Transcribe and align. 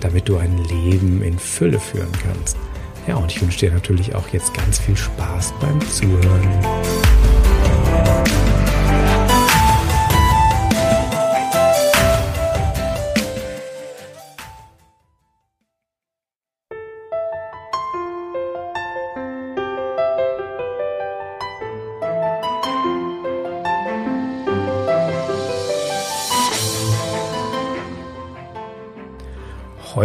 damit 0.00 0.28
du 0.28 0.36
ein 0.36 0.58
Leben 0.64 1.22
in 1.22 1.38
Fülle 1.38 1.80
führen 1.80 2.12
kannst. 2.22 2.56
Ja, 3.06 3.16
und 3.16 3.32
ich 3.32 3.40
wünsche 3.40 3.60
dir 3.60 3.72
natürlich 3.72 4.14
auch 4.14 4.28
jetzt 4.28 4.52
ganz 4.54 4.78
viel 4.78 4.96
Spaß 4.96 5.54
beim 5.60 5.80
Zuhören. 5.88 7.07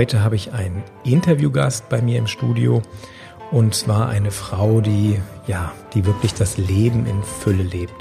Heute 0.03 0.21
habe 0.21 0.35
ich 0.35 0.51
einen 0.51 0.83
Interviewgast 1.05 1.87
bei 1.87 2.01
mir 2.01 2.19
im 2.19 2.27
Studio 2.27 2.81
und 3.51 3.73
zwar 3.73 4.09
eine 4.09 4.31
Frau, 4.31 4.81
die 4.81 5.17
ja, 5.47 5.71
die 5.93 6.05
wirklich 6.05 6.33
das 6.33 6.57
Leben 6.57 7.05
in 7.05 7.23
Fülle 7.23 7.63
lebt. 7.63 7.93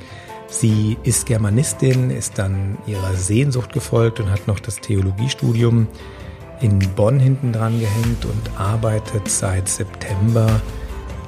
Sie 0.49 0.99
ist 1.05 1.27
Germanistin, 1.27 2.11
ist 2.11 2.41
dann 2.41 2.77
ihrer 2.89 3.15
Sehnsucht 3.15 3.73
gefolgt 3.73 4.19
und 4.19 4.33
hat 4.33 4.49
noch 4.49 4.59
das 4.59 4.81
Theologiestudium 4.81 5.87
in 6.61 6.81
Bonn 6.97 7.21
hinten 7.21 7.53
dran 7.53 7.79
gehängt 7.79 8.25
und 8.25 8.61
arbeitet 8.61 9.29
seit 9.29 9.69
September 9.69 10.61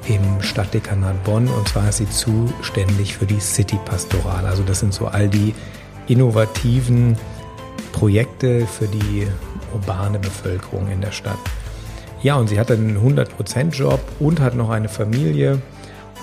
im 0.09 0.41
Stadtdekanat 0.41 1.23
Bonn 1.23 1.47
und 1.47 1.69
zwar 1.69 1.87
ist 1.87 1.99
sie 1.99 2.09
zuständig 2.09 3.15
für 3.15 3.25
die 3.25 3.39
City 3.39 3.79
Pastoral. 3.85 4.45
Also 4.45 4.61
das 4.63 4.81
sind 4.81 4.93
so 4.93 5.07
all 5.07 5.29
die 5.29 5.55
innovativen 6.09 7.15
Projekte 7.93 8.67
für 8.67 8.87
die 8.87 9.25
urbane 9.75 10.19
Bevölkerung 10.19 10.89
in 10.89 11.01
der 11.01 11.11
Stadt. 11.11 11.37
Ja, 12.21 12.35
und 12.35 12.47
sie 12.47 12.59
hat 12.59 12.71
einen 12.71 12.97
100%-Job 12.97 13.99
und 14.19 14.39
hat 14.39 14.55
noch 14.55 14.69
eine 14.69 14.89
Familie. 14.89 15.61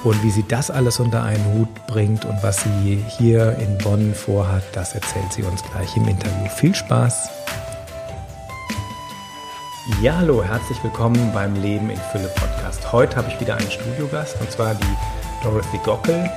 Und 0.04 0.20
wie 0.24 0.30
sie 0.30 0.44
das 0.48 0.68
alles 0.70 0.98
unter 0.98 1.22
einen 1.22 1.44
Hut 1.54 1.86
bringt 1.86 2.24
und 2.24 2.42
was 2.42 2.64
sie 2.64 3.04
hier 3.18 3.56
in 3.58 3.78
Bonn 3.78 4.14
vorhat, 4.14 4.64
das 4.72 4.94
erzählt 4.94 5.32
sie 5.32 5.44
uns 5.44 5.62
gleich 5.70 5.96
im 5.96 6.08
Interview. 6.08 6.48
Viel 6.56 6.74
Spaß! 6.74 7.28
Ja, 10.00 10.16
hallo, 10.16 10.42
herzlich 10.42 10.82
willkommen 10.82 11.30
beim 11.32 11.54
Leben 11.60 11.90
in 11.90 11.98
Fülle 12.10 12.30
Podcast. 12.34 12.92
Heute 12.92 13.16
habe 13.16 13.28
ich 13.28 13.40
wieder 13.40 13.56
einen 13.56 13.70
Studiogast 13.70 14.40
und 14.40 14.50
zwar 14.50 14.74
die 14.74 14.96
Dorothy 15.44 15.78
Gockel. 15.84 16.28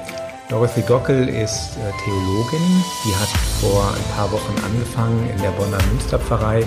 Dorothy 0.49 0.81
Gockel 0.81 1.27
ist 1.27 1.77
äh, 1.77 1.91
Theologin. 2.03 2.83
Die 3.03 3.15
hat 3.15 3.29
vor 3.71 3.91
ein 3.95 4.15
paar 4.15 4.31
Wochen 4.31 4.53
angefangen 4.63 5.27
in 5.27 5.41
der 5.41 5.49
Bonner 5.49 5.79
Münsterpfarrei 5.91 6.63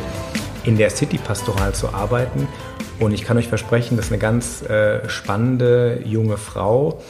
in 0.64 0.76
der 0.76 0.90
City 0.90 1.16
Pastoral 1.16 1.72
zu 1.72 1.94
arbeiten. 1.94 2.48
Und 2.98 3.12
ich 3.12 3.22
kann 3.22 3.38
euch 3.38 3.46
versprechen, 3.46 3.96
das 3.96 4.06
ist 4.06 4.12
eine 4.12 4.20
ganz 4.20 4.62
äh, 4.62 5.08
spannende 5.08 6.02
junge 6.04 6.38
Frau. 6.38 7.00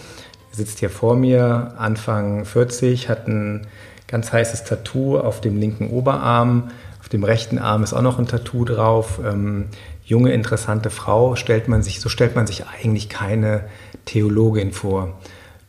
Sitzt 0.50 0.80
hier 0.80 0.90
vor 0.90 1.16
mir, 1.16 1.72
Anfang 1.78 2.44
40, 2.44 3.08
hat 3.08 3.28
ein 3.28 3.66
ganz 4.06 4.30
heißes 4.30 4.64
Tattoo 4.64 5.18
auf 5.18 5.40
dem 5.40 5.56
linken 5.56 5.88
Oberarm. 5.88 6.70
Auf 7.00 7.08
dem 7.08 7.24
rechten 7.24 7.58
Arm 7.58 7.82
ist 7.82 7.94
auch 7.94 8.02
noch 8.02 8.18
ein 8.18 8.26
Tattoo 8.26 8.66
drauf. 8.66 9.20
Ähm, 9.24 9.68
junge, 10.04 10.32
interessante 10.34 10.90
Frau, 10.90 11.34
stellt 11.34 11.66
man 11.66 11.82
sich, 11.82 12.00
so 12.00 12.10
stellt 12.10 12.36
man 12.36 12.46
sich 12.46 12.66
eigentlich 12.66 13.08
keine 13.08 13.64
Theologin 14.04 14.72
vor. 14.72 15.18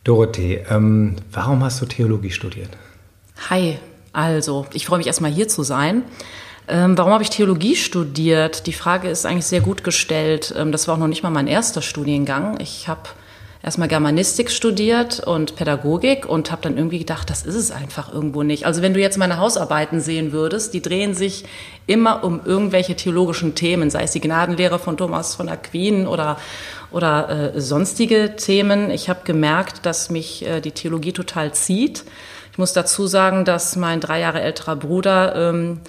Dorothee, 0.04 0.62
ähm, 0.68 1.16
warum 1.32 1.64
hast 1.64 1.80
du 1.80 1.86
Theologie 1.86 2.32
studiert? 2.32 2.76
Hi, 3.48 3.78
also 4.12 4.66
ich 4.72 4.86
freue 4.86 4.98
mich 4.98 5.06
erstmal 5.06 5.30
hier 5.30 5.48
zu 5.48 5.62
sein. 5.62 6.02
Ähm, 6.68 6.96
warum 6.96 7.12
habe 7.12 7.22
ich 7.22 7.30
Theologie 7.30 7.74
studiert? 7.74 8.66
Die 8.66 8.72
Frage 8.72 9.08
ist 9.08 9.26
eigentlich 9.26 9.46
sehr 9.46 9.60
gut 9.60 9.82
gestellt. 9.82 10.54
Ähm, 10.56 10.72
das 10.72 10.86
war 10.86 10.94
auch 10.94 10.98
noch 10.98 11.08
nicht 11.08 11.22
mal 11.22 11.30
mein 11.30 11.48
erster 11.48 11.82
Studiengang. 11.82 12.60
Ich 12.60 12.86
habe 12.86 13.02
erstmal 13.62 13.88
Germanistik 13.88 14.50
studiert 14.50 15.20
und 15.20 15.56
Pädagogik 15.56 16.26
und 16.26 16.50
habe 16.50 16.62
dann 16.62 16.76
irgendwie 16.76 17.00
gedacht, 17.00 17.28
das 17.28 17.42
ist 17.42 17.56
es 17.56 17.70
einfach 17.70 18.12
irgendwo 18.12 18.42
nicht. 18.42 18.66
Also 18.66 18.82
wenn 18.82 18.94
du 18.94 19.00
jetzt 19.00 19.18
meine 19.18 19.38
Hausarbeiten 19.38 20.00
sehen 20.00 20.32
würdest, 20.32 20.72
die 20.72 20.80
drehen 20.80 21.14
sich 21.14 21.44
immer 21.86 22.24
um 22.24 22.40
irgendwelche 22.44 22.94
theologischen 22.94 23.54
Themen, 23.54 23.90
sei 23.90 24.04
es 24.04 24.12
die 24.12 24.20
Gnadenlehre 24.20 24.78
von 24.78 24.96
Thomas 24.96 25.34
von 25.34 25.48
Aquin 25.48 26.06
oder 26.06 26.38
oder 26.92 27.54
äh, 27.54 27.60
sonstige 27.60 28.34
Themen. 28.36 28.90
Ich 28.90 29.08
habe 29.08 29.20
gemerkt, 29.24 29.86
dass 29.86 30.10
mich 30.10 30.46
äh, 30.46 30.60
die 30.60 30.72
Theologie 30.72 31.12
total 31.12 31.52
zieht. 31.52 32.04
Ich 32.60 32.62
muss 32.62 32.74
dazu 32.74 33.06
sagen, 33.06 33.46
dass 33.46 33.74
mein 33.74 34.00
drei 34.00 34.20
Jahre 34.20 34.42
älterer 34.42 34.76
Bruder 34.76 35.34
ähm, 35.34 35.80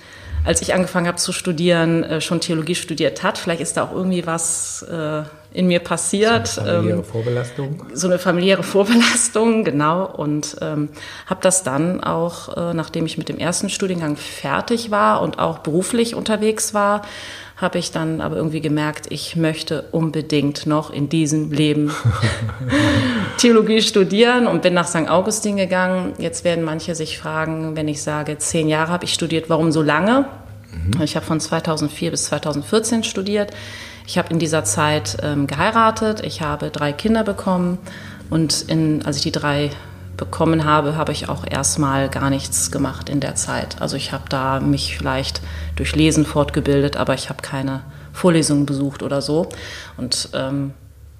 als 0.45 0.61
ich 0.61 0.73
angefangen 0.73 1.07
habe 1.07 1.17
zu 1.17 1.33
studieren, 1.33 2.03
äh, 2.03 2.21
schon 2.21 2.39
Theologie 2.39 2.75
studiert 2.75 3.23
hat. 3.23 3.37
Vielleicht 3.37 3.61
ist 3.61 3.77
da 3.77 3.83
auch 3.83 3.91
irgendwie 3.91 4.25
was 4.25 4.81
äh, 4.83 5.23
in 5.53 5.67
mir 5.67 5.79
passiert. 5.79 6.47
So 6.47 6.61
eine 6.61 6.69
familiäre 6.71 6.97
ähm, 6.97 7.03
Vorbelastung. 7.03 7.85
So 7.93 8.07
eine 8.07 8.19
familiäre 8.19 8.63
Vorbelastung, 8.63 9.63
genau. 9.63 10.05
Und 10.05 10.55
ähm, 10.61 10.89
habe 11.27 11.41
das 11.43 11.63
dann 11.63 12.03
auch, 12.03 12.55
äh, 12.55 12.73
nachdem 12.73 13.05
ich 13.05 13.17
mit 13.17 13.29
dem 13.29 13.37
ersten 13.37 13.69
Studiengang 13.69 14.15
fertig 14.15 14.91
war 14.91 15.21
und 15.21 15.39
auch 15.39 15.59
beruflich 15.59 16.15
unterwegs 16.15 16.73
war, 16.73 17.01
habe 17.61 17.77
ich 17.77 17.91
dann 17.91 18.21
aber 18.21 18.37
irgendwie 18.37 18.59
gemerkt, 18.59 19.07
ich 19.09 19.35
möchte 19.35 19.83
unbedingt 19.91 20.65
noch 20.65 20.89
in 20.89 21.09
diesem 21.09 21.51
Leben 21.51 21.91
Theologie 23.37 23.81
studieren 23.81 24.47
und 24.47 24.63
bin 24.63 24.73
nach 24.73 24.87
St. 24.87 25.07
Augustin 25.07 25.57
gegangen. 25.57 26.13
Jetzt 26.17 26.43
werden 26.43 26.63
manche 26.63 26.95
sich 26.95 27.19
fragen, 27.19 27.75
wenn 27.75 27.87
ich 27.87 28.01
sage, 28.01 28.37
zehn 28.39 28.67
Jahre 28.67 28.91
habe 28.91 29.05
ich 29.05 29.13
studiert, 29.13 29.49
warum 29.49 29.71
so 29.71 29.83
lange? 29.83 30.25
Mhm. 30.71 31.03
Ich 31.03 31.15
habe 31.15 31.25
von 31.25 31.39
2004 31.39 32.11
bis 32.11 32.25
2014 32.25 33.03
studiert. 33.03 33.51
Ich 34.07 34.17
habe 34.17 34.33
in 34.33 34.39
dieser 34.39 34.63
Zeit 34.63 35.17
ähm, 35.21 35.45
geheiratet, 35.45 36.21
ich 36.25 36.41
habe 36.41 36.71
drei 36.71 36.91
Kinder 36.91 37.23
bekommen 37.23 37.77
und 38.31 38.65
in, 38.67 39.05
als 39.05 39.17
ich 39.17 39.23
die 39.23 39.31
drei 39.31 39.69
bekommen 40.21 40.65
habe, 40.65 40.95
habe 40.95 41.11
ich 41.11 41.29
auch 41.29 41.43
erstmal 41.49 42.07
gar 42.07 42.29
nichts 42.29 42.69
gemacht 42.69 43.09
in 43.09 43.19
der 43.21 43.33
Zeit. 43.33 43.81
Also 43.81 43.97
ich 43.97 44.11
habe 44.11 44.25
da 44.29 44.59
mich 44.59 44.95
vielleicht 44.95 45.41
durch 45.75 45.95
Lesen 45.95 46.27
fortgebildet, 46.27 46.95
aber 46.95 47.15
ich 47.15 47.29
habe 47.29 47.41
keine 47.41 47.81
Vorlesungen 48.13 48.67
besucht 48.67 49.01
oder 49.01 49.23
so. 49.23 49.49
Und 49.97 50.29
ähm, 50.33 50.75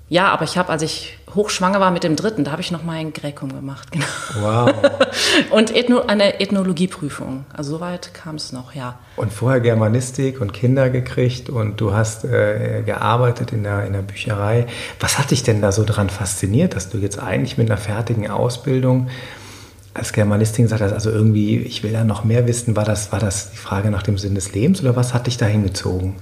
ja, 0.08 0.28
aber 0.28 0.44
ich 0.44 0.56
habe, 0.56 0.70
als 0.70 0.84
ich 0.84 1.18
hochschwanger 1.36 1.80
war 1.80 1.92
mit 1.92 2.04
dem 2.04 2.16
dritten, 2.16 2.44
da 2.44 2.52
habe 2.52 2.62
ich 2.62 2.72
noch 2.72 2.84
mal 2.84 2.94
ein 2.94 3.14
Gräkum 3.14 3.54
gemacht. 3.54 3.92
Genau. 3.92 4.06
Wow. 4.40 4.74
und 5.52 5.76
Ethno, 5.76 6.02
eine 6.02 6.40
Ethnologieprüfung. 6.40 7.46
Also 7.54 7.78
soweit 7.78 8.14
kam 8.14 8.36
es 8.36 8.52
noch, 8.52 8.74
ja. 8.74 9.00
Und 9.16 9.32
vorher 9.32 9.62
Germanistik 9.62 10.42
und 10.42 10.54
Kinder 10.54 10.90
gekriegt 10.90 11.50
und 11.50 11.80
du 11.80 11.94
hast 11.94 12.26
äh, 12.26 12.84
gearbeitet 12.86 13.52
in 13.54 13.64
der, 13.64 13.86
in 13.86 13.94
der 13.94 14.02
Bücherei. 14.02 14.68
Was 15.00 15.20
hat 15.20 15.32
dich 15.32 15.44
denn 15.44 15.62
da 15.62 15.72
so 15.72 15.84
dran 15.86 16.10
fasziniert, 16.10 16.76
dass 16.76 16.90
du 16.90 16.98
jetzt 16.98 17.20
eigentlich 17.20 17.58
mit 17.58 17.70
einer 17.70 17.78
fertigen 17.78 18.30
Ausbildung 18.30 19.10
als 19.94 20.14
Germanistin 20.14 20.66
gesagt 20.66 20.82
hast, 20.82 20.94
also 20.94 21.12
irgendwie, 21.12 21.58
ich 21.58 21.84
will 21.84 21.92
da 21.92 22.04
noch 22.04 22.24
mehr 22.24 22.48
wissen, 22.48 22.76
war 22.76 22.86
das, 22.86 23.12
war 23.12 23.20
das 23.20 23.52
die 23.52 23.58
Frage 23.58 23.92
nach 23.92 24.04
dem 24.04 24.18
Sinn 24.18 24.36
des 24.36 24.54
Lebens 24.54 24.82
oder 24.82 24.96
was 24.96 25.14
hat 25.14 25.28
dich 25.28 25.38
da 25.38 25.46
hingezogen? 25.46 26.16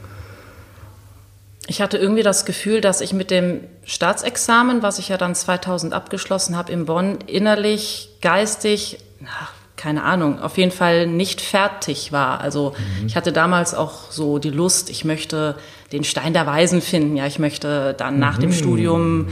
Ich 1.70 1.82
hatte 1.82 2.00
irgendwie 2.00 2.24
das 2.24 2.46
Gefühl, 2.46 2.82
dass 2.82 3.00
ich 3.00 3.14
mit 3.14 3.30
dem 3.30 3.62
Staatsexamen, 3.86 4.82
was 4.82 4.98
ich 4.98 5.10
ja 5.10 5.18
dann 5.18 5.36
2000 5.36 5.94
abgeschlossen 5.94 6.58
habe 6.58 6.72
in 6.72 6.86
Bonn, 6.86 7.20
innerlich, 7.28 8.10
geistig, 8.22 8.98
ach, 9.28 9.52
keine 9.76 10.04
Ahnung, 10.04 10.42
auf 10.42 10.58
jeden 10.58 10.72
Fall 10.72 11.06
nicht 11.06 11.42
fertig 11.42 12.12
war. 12.12 12.42
Also 12.42 12.74
mhm. 13.00 13.06
ich 13.06 13.16
hatte 13.16 13.32
damals 13.32 13.76
auch 13.76 14.10
so 14.10 14.40
die 14.40 14.50
Lust, 14.50 14.90
ich 14.90 15.06
möchte 15.06 15.56
den 15.92 16.04
Stein 16.04 16.34
der 16.34 16.48
Weisen 16.48 16.82
finden. 16.82 17.16
Ja, 17.16 17.28
ich 17.28 17.38
möchte 17.38 17.94
dann 17.94 18.18
nach 18.18 18.38
mhm. 18.38 18.42
dem 18.42 18.52
Studium 18.54 19.28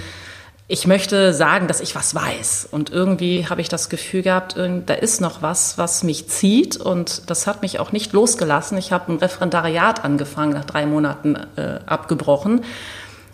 ich 0.69 0.85
möchte 0.85 1.33
sagen, 1.33 1.67
dass 1.67 1.79
ich 1.79 1.95
was 1.95 2.13
weiß. 2.13 2.67
Und 2.69 2.89
irgendwie 2.89 3.47
habe 3.47 3.61
ich 3.61 3.69
das 3.69 3.87
Gefühl 3.87 4.21
gehabt, 4.21 4.57
da 4.57 4.93
ist 4.93 5.21
noch 5.21 5.41
was, 5.41 5.77
was 5.77 6.03
mich 6.03 6.27
zieht. 6.27 6.75
Und 6.75 7.29
das 7.29 7.47
hat 7.47 7.61
mich 7.61 7.79
auch 7.79 7.93
nicht 7.93 8.11
losgelassen. 8.11 8.77
Ich 8.77 8.91
habe 8.91 9.13
ein 9.13 9.17
Referendariat 9.17 10.03
angefangen, 10.03 10.51
nach 10.51 10.65
drei 10.65 10.85
Monaten 10.85 11.37
äh, 11.55 11.79
abgebrochen, 11.85 12.65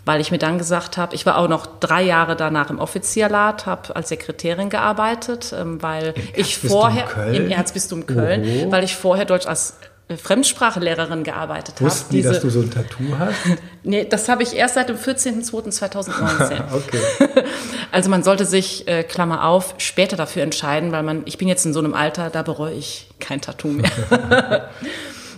weil 0.04 0.20
ich 0.20 0.30
mir 0.30 0.38
dann 0.38 0.58
gesagt 0.58 0.96
habe, 0.96 1.16
ich 1.16 1.26
war 1.26 1.38
auch 1.38 1.48
noch 1.48 1.66
drei 1.80 2.02
Jahre 2.02 2.36
danach 2.36 2.70
im 2.70 2.78
Offizialat, 2.78 3.66
habe 3.66 3.96
als 3.96 4.10
Sekretärin 4.10 4.70
gearbeitet, 4.70 5.52
ähm, 5.58 5.82
weil 5.82 6.14
ich 6.36 6.58
vorher 6.58 7.32
im 7.32 7.50
Erzbistum 7.50 8.06
Köln, 8.06 8.44
Oho. 8.44 8.70
weil 8.70 8.84
ich 8.84 8.94
vorher 8.94 9.24
Deutsch 9.24 9.46
als 9.46 9.74
Fremdsprachenlehrerin 10.08 11.24
gearbeitet 11.24 11.76
habe. 11.76 11.86
Wussten 11.86 12.12
die, 12.14 12.22
dass 12.22 12.40
du 12.40 12.50
so 12.50 12.60
ein 12.60 12.70
Tattoo 12.70 13.18
hast? 13.18 13.36
nee, 13.84 14.04
das 14.04 14.28
habe 14.28 14.42
ich 14.42 14.54
erst 14.54 14.74
seit 14.74 14.90
dem 14.90 14.96
14.02.2019. 14.96 16.62
okay. 16.74 17.44
Also 17.90 18.10
man 18.10 18.24
sollte 18.24 18.44
sich, 18.44 18.88
äh, 18.88 19.04
Klammer 19.04 19.46
auf, 19.46 19.76
später 19.78 20.16
dafür 20.16 20.42
entscheiden, 20.42 20.90
weil 20.90 21.04
man, 21.04 21.22
ich 21.26 21.38
bin 21.38 21.46
jetzt 21.46 21.64
in 21.64 21.72
so 21.72 21.78
einem 21.78 21.94
Alter, 21.94 22.28
da 22.28 22.42
bereue 22.42 22.74
ich 22.74 23.06
kein 23.20 23.40
Tattoo 23.40 23.68
mehr. 23.68 24.68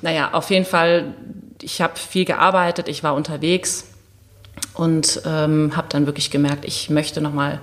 naja, 0.01 0.31
auf 0.33 0.49
jeden 0.49 0.65
Fall, 0.65 1.15
ich 1.61 1.83
habe 1.83 1.97
viel 1.97 2.25
gearbeitet, 2.25 2.89
ich 2.89 3.03
war 3.03 3.15
unterwegs 3.15 3.85
und 4.73 5.21
ähm, 5.27 5.77
habe 5.77 5.89
dann 5.91 6.07
wirklich 6.07 6.31
gemerkt, 6.31 6.65
ich 6.65 6.89
möchte 6.89 7.21
nochmal, 7.21 7.61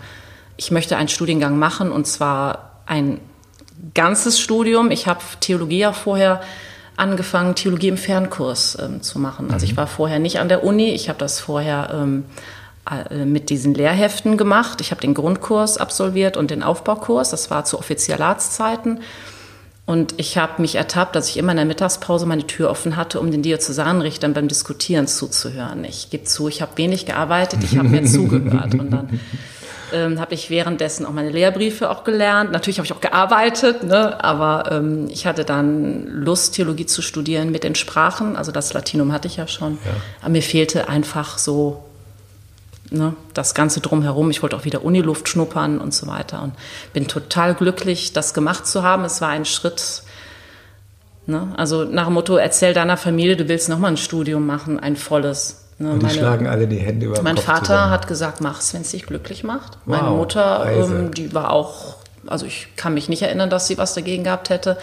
ich 0.57 0.69
möchte 0.69 0.95
einen 0.95 1.09
Studiengang 1.09 1.57
machen 1.57 1.91
und 1.91 2.05
zwar 2.05 2.83
ein 2.85 3.19
ganzes 3.93 4.39
Studium. 4.39 4.91
Ich 4.91 5.07
habe 5.07 5.21
Theologie 5.39 5.79
ja 5.79 5.93
vorher 5.93 6.41
angefangen, 6.97 7.55
Theologie 7.55 7.89
im 7.89 7.97
Fernkurs 7.97 8.77
ähm, 8.81 9.01
zu 9.01 9.19
machen. 9.19 9.51
Also 9.51 9.65
ich 9.65 9.73
mhm. 9.73 9.77
war 9.77 9.87
vorher 9.87 10.19
nicht 10.19 10.39
an 10.39 10.49
der 10.49 10.63
Uni, 10.63 10.91
ich 10.91 11.09
habe 11.09 11.19
das 11.19 11.39
vorher 11.39 11.89
ähm, 11.93 12.25
äh, 12.89 13.25
mit 13.25 13.49
diesen 13.49 13.73
Lehrheften 13.73 14.37
gemacht. 14.37 14.81
Ich 14.81 14.91
habe 14.91 14.99
den 14.99 15.13
Grundkurs 15.13 15.77
absolviert 15.77 16.35
und 16.35 16.51
den 16.51 16.63
Aufbaukurs. 16.63 17.29
Das 17.29 17.49
war 17.49 17.63
zu 17.63 17.79
Offizialatszeiten. 17.79 18.99
Und 19.85 20.13
ich 20.17 20.37
habe 20.37 20.61
mich 20.61 20.75
ertappt, 20.75 21.15
dass 21.15 21.29
ich 21.29 21.37
immer 21.37 21.51
in 21.51 21.57
der 21.57 21.65
Mittagspause 21.65 22.25
meine 22.25 22.47
Tür 22.47 22.69
offen 22.69 22.95
hatte, 22.95 23.19
um 23.19 23.31
den 23.31 23.41
Diözesanrichtern 23.41 24.33
beim 24.33 24.47
Diskutieren 24.47 25.07
zuzuhören. 25.07 25.83
Ich 25.83 26.09
gebe 26.09 26.23
zu, 26.23 26.47
ich 26.47 26.61
habe 26.61 26.77
wenig 26.77 27.05
gearbeitet, 27.05 27.63
ich 27.63 27.77
habe 27.77 27.89
mir 27.89 28.03
zugehört. 28.05 28.75
Und 28.75 28.91
dann 28.91 29.19
ähm, 29.91 30.19
habe 30.19 30.33
ich 30.33 30.49
währenddessen 30.49 31.05
auch 31.05 31.11
meine 31.11 31.29
Lehrbriefe 31.29 31.89
auch 31.89 32.03
gelernt. 32.03 32.51
Natürlich 32.51 32.77
habe 32.77 32.85
ich 32.85 32.93
auch 32.93 33.01
gearbeitet, 33.01 33.83
ne? 33.83 34.23
aber 34.23 34.71
ähm, 34.71 35.07
ich 35.09 35.25
hatte 35.25 35.45
dann 35.45 36.07
Lust, 36.07 36.55
Theologie 36.55 36.85
zu 36.85 37.01
studieren 37.01 37.51
mit 37.51 37.63
den 37.63 37.75
Sprachen. 37.75 38.35
Also 38.35 38.51
das 38.51 38.73
Latinum 38.73 39.11
hatte 39.11 39.27
ich 39.27 39.37
ja 39.37 39.47
schon. 39.47 39.73
Ja. 39.85 39.91
Aber 40.21 40.29
mir 40.29 40.41
fehlte 40.41 40.89
einfach 40.89 41.37
so 41.37 41.83
ne, 42.93 43.15
das 43.33 43.53
Ganze 43.53 43.81
drumherum. 43.81 44.29
Ich 44.29 44.41
wollte 44.41 44.55
auch 44.55 44.65
wieder 44.65 44.83
Uniluft 44.83 45.27
schnuppern 45.27 45.79
und 45.79 45.93
so 45.93 46.07
weiter. 46.07 46.41
Und 46.41 46.53
bin 46.93 47.07
total 47.07 47.55
glücklich, 47.55 48.13
das 48.13 48.33
gemacht 48.33 48.67
zu 48.67 48.83
haben. 48.83 49.03
Es 49.03 49.19
war 49.19 49.29
ein 49.29 49.45
Schritt, 49.45 50.03
ne? 51.25 51.53
also 51.57 51.83
nach 51.83 52.05
dem 52.05 52.13
Motto, 52.13 52.37
erzähl 52.37 52.73
deiner 52.73 52.97
Familie, 52.97 53.35
du 53.35 53.47
willst 53.47 53.69
nochmal 53.69 53.91
ein 53.91 53.97
Studium 53.97 54.45
machen, 54.45 54.79
ein 54.79 54.95
volles. 54.95 55.59
Ne, 55.83 55.91
und 55.91 55.99
die 55.99 56.05
meine, 56.05 56.17
schlagen 56.17 56.47
alle 56.47 56.65
die 56.65 56.77
Hände 56.77 57.07
über 57.07 57.21
Mein 57.21 57.35
Kopf 57.35 57.43
Vater 57.43 57.65
zusammen. 57.65 57.91
hat 57.91 58.07
gesagt, 58.07 58.39
mach's, 58.39 58.73
wenn 58.73 58.81
es 58.81 58.91
dich 58.91 59.05
glücklich 59.05 59.43
macht. 59.43 59.77
Wow, 59.85 60.01
meine 60.01 60.15
Mutter, 60.15 60.65
ähm, 60.71 61.13
die 61.13 61.33
war 61.33 61.51
auch, 61.51 61.95
also 62.25 62.45
ich 62.45 62.69
kann 62.77 62.93
mich 62.93 63.09
nicht 63.09 63.21
erinnern, 63.21 63.49
dass 63.49 63.67
sie 63.67 63.77
was 63.77 63.93
dagegen 63.93 64.23
gehabt 64.23 64.49
hätte. 64.49 64.77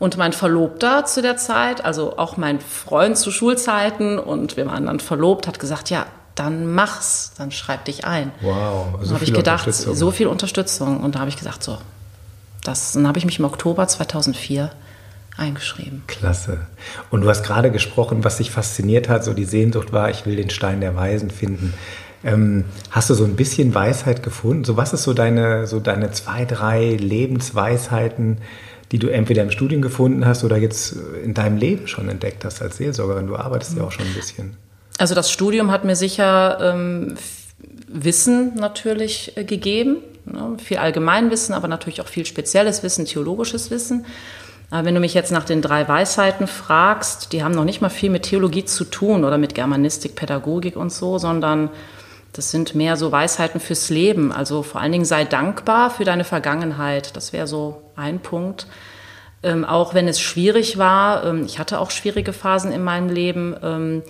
Und 0.00 0.16
mein 0.16 0.32
Verlobter 0.32 1.04
zu 1.04 1.22
der 1.22 1.36
Zeit, 1.36 1.84
also 1.84 2.18
auch 2.18 2.36
mein 2.36 2.58
Freund 2.60 3.16
zu 3.16 3.30
Schulzeiten 3.30 4.18
und 4.18 4.56
wir 4.56 4.66
waren 4.66 4.86
dann 4.86 4.98
verlobt, 4.98 5.46
hat 5.46 5.60
gesagt, 5.60 5.88
ja, 5.88 6.06
dann 6.34 6.66
mach's, 6.66 7.30
dann 7.38 7.52
schreib 7.52 7.84
dich 7.84 8.04
ein. 8.04 8.32
Wow, 8.40 8.86
so 9.02 9.10
da 9.10 9.14
habe 9.14 9.24
ich 9.24 9.32
gedacht, 9.32 9.72
so 9.72 10.10
viel 10.10 10.26
Unterstützung. 10.26 10.98
Und 10.98 11.14
da 11.14 11.20
habe 11.20 11.28
ich 11.28 11.36
gesagt, 11.36 11.62
so, 11.62 11.78
das, 12.64 12.94
dann 12.94 13.06
habe 13.06 13.18
ich 13.18 13.24
mich 13.24 13.38
im 13.38 13.44
Oktober 13.44 13.86
2004 13.86 14.72
eingeschrieben. 15.36 16.02
Klasse. 16.06 16.66
Und 17.10 17.22
du 17.22 17.28
hast 17.28 17.44
gerade 17.44 17.70
gesprochen, 17.70 18.24
was 18.24 18.38
dich 18.38 18.50
fasziniert 18.50 19.08
hat, 19.08 19.24
so 19.24 19.32
die 19.32 19.44
Sehnsucht 19.44 19.92
war, 19.92 20.10
ich 20.10 20.26
will 20.26 20.36
den 20.36 20.50
Stein 20.50 20.80
der 20.80 20.94
Weisen 20.94 21.30
finden. 21.30 21.74
Ähm, 22.24 22.64
hast 22.90 23.10
du 23.10 23.14
so 23.14 23.24
ein 23.24 23.36
bisschen 23.36 23.74
Weisheit 23.74 24.22
gefunden? 24.22 24.64
So 24.64 24.76
was 24.76 24.92
ist 24.92 25.02
so 25.02 25.12
deine, 25.12 25.66
so 25.66 25.80
deine 25.80 26.10
zwei, 26.12 26.44
drei 26.44 26.94
Lebensweisheiten, 26.94 28.38
die 28.92 28.98
du 28.98 29.08
entweder 29.08 29.42
im 29.42 29.50
Studium 29.50 29.82
gefunden 29.82 30.24
hast 30.24 30.44
oder 30.44 30.56
jetzt 30.56 30.96
in 31.22 31.34
deinem 31.34 31.58
Leben 31.58 31.86
schon 31.88 32.08
entdeckt 32.08 32.44
hast 32.44 32.62
als 32.62 32.76
Seelsorgerin? 32.76 33.26
Du 33.26 33.36
arbeitest 33.36 33.76
ja 33.76 33.84
auch 33.84 33.92
schon 33.92 34.06
ein 34.06 34.14
bisschen. 34.14 34.56
Also 34.98 35.14
das 35.14 35.30
Studium 35.30 35.70
hat 35.70 35.84
mir 35.84 35.96
sicher 35.96 36.58
ähm, 36.60 37.16
Wissen 37.88 38.54
natürlich 38.54 39.36
äh, 39.36 39.44
gegeben, 39.44 39.98
ne? 40.24 40.56
viel 40.62 40.78
Allgemeinwissen, 40.78 41.54
aber 41.54 41.68
natürlich 41.68 42.00
auch 42.00 42.08
viel 42.08 42.24
spezielles 42.24 42.82
Wissen, 42.82 43.04
theologisches 43.04 43.70
Wissen. 43.70 44.06
Aber 44.74 44.86
wenn 44.86 44.94
du 44.96 45.00
mich 45.00 45.14
jetzt 45.14 45.30
nach 45.30 45.44
den 45.44 45.62
drei 45.62 45.86
Weisheiten 45.86 46.48
fragst, 46.48 47.32
die 47.32 47.44
haben 47.44 47.54
noch 47.54 47.62
nicht 47.62 47.80
mal 47.80 47.90
viel 47.90 48.10
mit 48.10 48.24
Theologie 48.24 48.64
zu 48.64 48.84
tun 48.84 49.24
oder 49.24 49.38
mit 49.38 49.54
Germanistik, 49.54 50.16
Pädagogik 50.16 50.74
und 50.74 50.90
so, 50.90 51.16
sondern 51.16 51.70
das 52.32 52.50
sind 52.50 52.74
mehr 52.74 52.96
so 52.96 53.12
Weisheiten 53.12 53.60
fürs 53.60 53.88
Leben. 53.88 54.32
Also 54.32 54.64
vor 54.64 54.80
allen 54.80 54.90
Dingen 54.90 55.04
sei 55.04 55.26
dankbar 55.26 55.90
für 55.90 56.02
deine 56.02 56.24
Vergangenheit. 56.24 57.14
Das 57.14 57.32
wäre 57.32 57.46
so 57.46 57.82
ein 57.94 58.18
Punkt. 58.18 58.66
Ähm, 59.44 59.64
auch 59.64 59.94
wenn 59.94 60.08
es 60.08 60.20
schwierig 60.20 60.76
war, 60.76 61.24
ähm, 61.24 61.44
ich 61.44 61.60
hatte 61.60 61.78
auch 61.78 61.92
schwierige 61.92 62.32
Phasen 62.32 62.72
in 62.72 62.82
meinem 62.82 63.10
Leben, 63.10 63.54
ähm, 63.62 64.02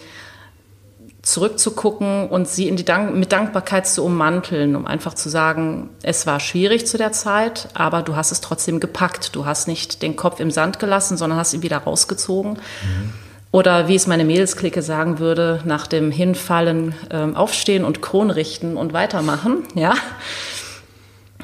zurückzugucken 1.25 2.29
und 2.29 2.47
sie 2.47 2.69
in 2.69 2.76
die 2.76 2.85
Dank 2.85 3.15
mit 3.15 3.32
Dankbarkeit 3.32 3.87
zu 3.87 4.05
ummanteln, 4.05 4.76
um 4.76 4.87
einfach 4.87 5.15
zu 5.15 5.29
sagen, 5.29 5.88
es 6.03 6.26
war 6.26 6.38
schwierig 6.38 6.87
zu 6.87 6.99
der 6.99 7.12
Zeit, 7.12 7.69
aber 7.75 8.03
du 8.03 8.15
hast 8.15 8.31
es 8.31 8.41
trotzdem 8.41 8.79
gepackt. 8.79 9.35
Du 9.35 9.47
hast 9.47 9.67
nicht 9.67 10.03
den 10.03 10.17
Kopf 10.17 10.38
im 10.38 10.50
Sand 10.50 10.79
gelassen, 10.79 11.17
sondern 11.17 11.38
hast 11.38 11.55
ihn 11.55 11.62
wieder 11.62 11.79
rausgezogen. 11.79 12.53
Mhm. 12.53 13.12
Oder 13.55 13.87
wie 13.87 13.94
es 13.94 14.06
meine 14.06 14.25
Mädelsklicke 14.25 14.82
sagen 14.82 15.21
würde, 15.21 15.61
nach 15.65 15.87
dem 15.87 16.11
Hinfallen 16.11 16.93
ähm, 17.11 17.37
aufstehen 17.37 17.85
und 17.85 18.03
Kron 18.03 18.31
richten 18.31 18.77
und 18.77 18.93
weitermachen. 18.93 19.62
Ja. 19.75 19.94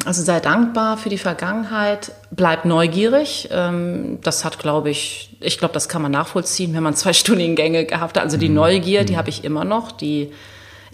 Also 0.06 0.22
sei 0.22 0.40
dankbar 0.40 0.96
für 0.96 1.10
die 1.10 1.18
Vergangenheit, 1.18 2.12
bleib 2.30 2.64
neugierig. 2.64 3.48
Ähm, 3.52 4.18
das 4.22 4.44
hat, 4.44 4.58
glaube 4.58 4.90
ich, 4.90 5.36
ich 5.40 5.58
glaube, 5.58 5.74
das 5.74 5.88
kann 5.88 6.00
man 6.00 6.12
nachvollziehen, 6.12 6.72
wenn 6.74 6.82
man 6.82 6.94
zwei 6.94 7.12
Studiengänge 7.14 7.84
gehabt 7.84 8.16
hat. 8.16 8.24
Also 8.24 8.36
die 8.36 8.48
mhm. 8.48 8.54
Neugier, 8.54 9.04
die 9.04 9.14
mhm. 9.14 9.18
habe 9.18 9.28
ich 9.28 9.44
immer 9.44 9.64
noch. 9.64 9.92
Die, 9.92 10.32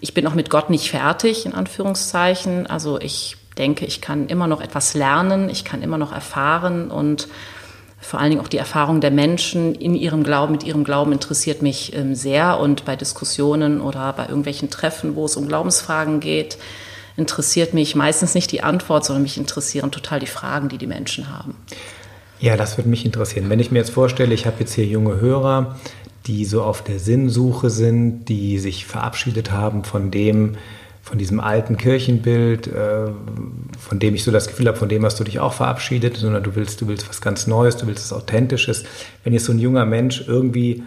ich 0.01 0.13
bin 0.13 0.27
auch 0.27 0.33
mit 0.33 0.49
Gott 0.49 0.69
nicht 0.69 0.89
fertig, 0.89 1.45
in 1.45 1.53
Anführungszeichen. 1.53 2.67
Also 2.67 2.99
ich 2.99 3.37
denke, 3.57 3.85
ich 3.85 4.01
kann 4.01 4.27
immer 4.27 4.47
noch 4.47 4.61
etwas 4.61 4.93
lernen, 4.93 5.49
ich 5.49 5.63
kann 5.63 5.81
immer 5.81 5.97
noch 5.97 6.11
erfahren 6.11 6.91
und 6.91 7.27
vor 7.99 8.19
allen 8.19 8.29
Dingen 8.29 8.41
auch 8.41 8.47
die 8.47 8.57
Erfahrung 8.57 9.01
der 9.01 9.09
Menschen 9.09 9.73
in 9.73 9.95
ihrem 9.95 10.23
Glauben, 10.23 10.51
mit 10.51 10.63
ihrem 10.63 10.83
Glauben 10.83 11.11
interessiert 11.11 11.61
mich 11.61 11.95
ähm, 11.95 12.13
sehr. 12.13 12.59
Und 12.59 12.85
bei 12.85 12.95
Diskussionen 12.95 13.81
oder 13.81 14.13
bei 14.13 14.27
irgendwelchen 14.27 14.69
Treffen, 14.69 15.15
wo 15.15 15.25
es 15.25 15.35
um 15.35 15.47
Glaubensfragen 15.47 16.19
geht, 16.19 16.57
interessiert 17.17 17.73
mich 17.73 17.95
meistens 17.95 18.35
nicht 18.35 18.51
die 18.51 18.63
Antwort, 18.63 19.03
sondern 19.03 19.23
mich 19.23 19.37
interessieren 19.37 19.91
total 19.91 20.19
die 20.19 20.27
Fragen, 20.27 20.69
die 20.69 20.77
die 20.77 20.87
Menschen 20.87 21.29
haben. 21.29 21.55
Ja, 22.39 22.55
das 22.55 22.77
würde 22.77 22.89
mich 22.89 23.03
interessieren. 23.03 23.49
Wenn 23.49 23.59
ich 23.59 23.71
mir 23.71 23.79
jetzt 23.79 23.89
vorstelle, 23.89 24.33
ich 24.33 24.45
habe 24.45 24.57
jetzt 24.59 24.73
hier 24.73 24.85
junge 24.85 25.19
Hörer, 25.19 25.75
die 26.27 26.45
so 26.45 26.61
auf 26.61 26.83
der 26.83 26.99
Sinnsuche 26.99 27.69
sind, 27.69 28.25
die 28.25 28.59
sich 28.59 28.85
verabschiedet 28.85 29.51
haben 29.51 29.83
von 29.83 30.11
dem, 30.11 30.55
von 31.01 31.17
diesem 31.17 31.39
alten 31.39 31.77
Kirchenbild, 31.77 32.67
äh, 32.67 33.07
von 33.79 33.97
dem 33.97 34.13
ich 34.13 34.23
so 34.23 34.31
das 34.31 34.47
Gefühl 34.47 34.67
habe, 34.67 34.77
von 34.77 34.89
dem 34.89 35.03
hast 35.03 35.19
du 35.19 35.23
dich 35.23 35.39
auch 35.39 35.53
verabschiedet, 35.53 36.17
sondern 36.17 36.43
du 36.43 36.55
willst, 36.55 36.81
du 36.81 36.87
willst 36.87 37.09
was 37.09 37.21
ganz 37.21 37.47
Neues, 37.47 37.77
du 37.77 37.87
willst 37.87 38.03
was 38.03 38.13
Authentisches. 38.13 38.83
Wenn 39.23 39.33
jetzt 39.33 39.45
so 39.45 39.53
ein 39.53 39.59
junger 39.59 39.85
Mensch 39.85 40.25
irgendwie 40.27 40.83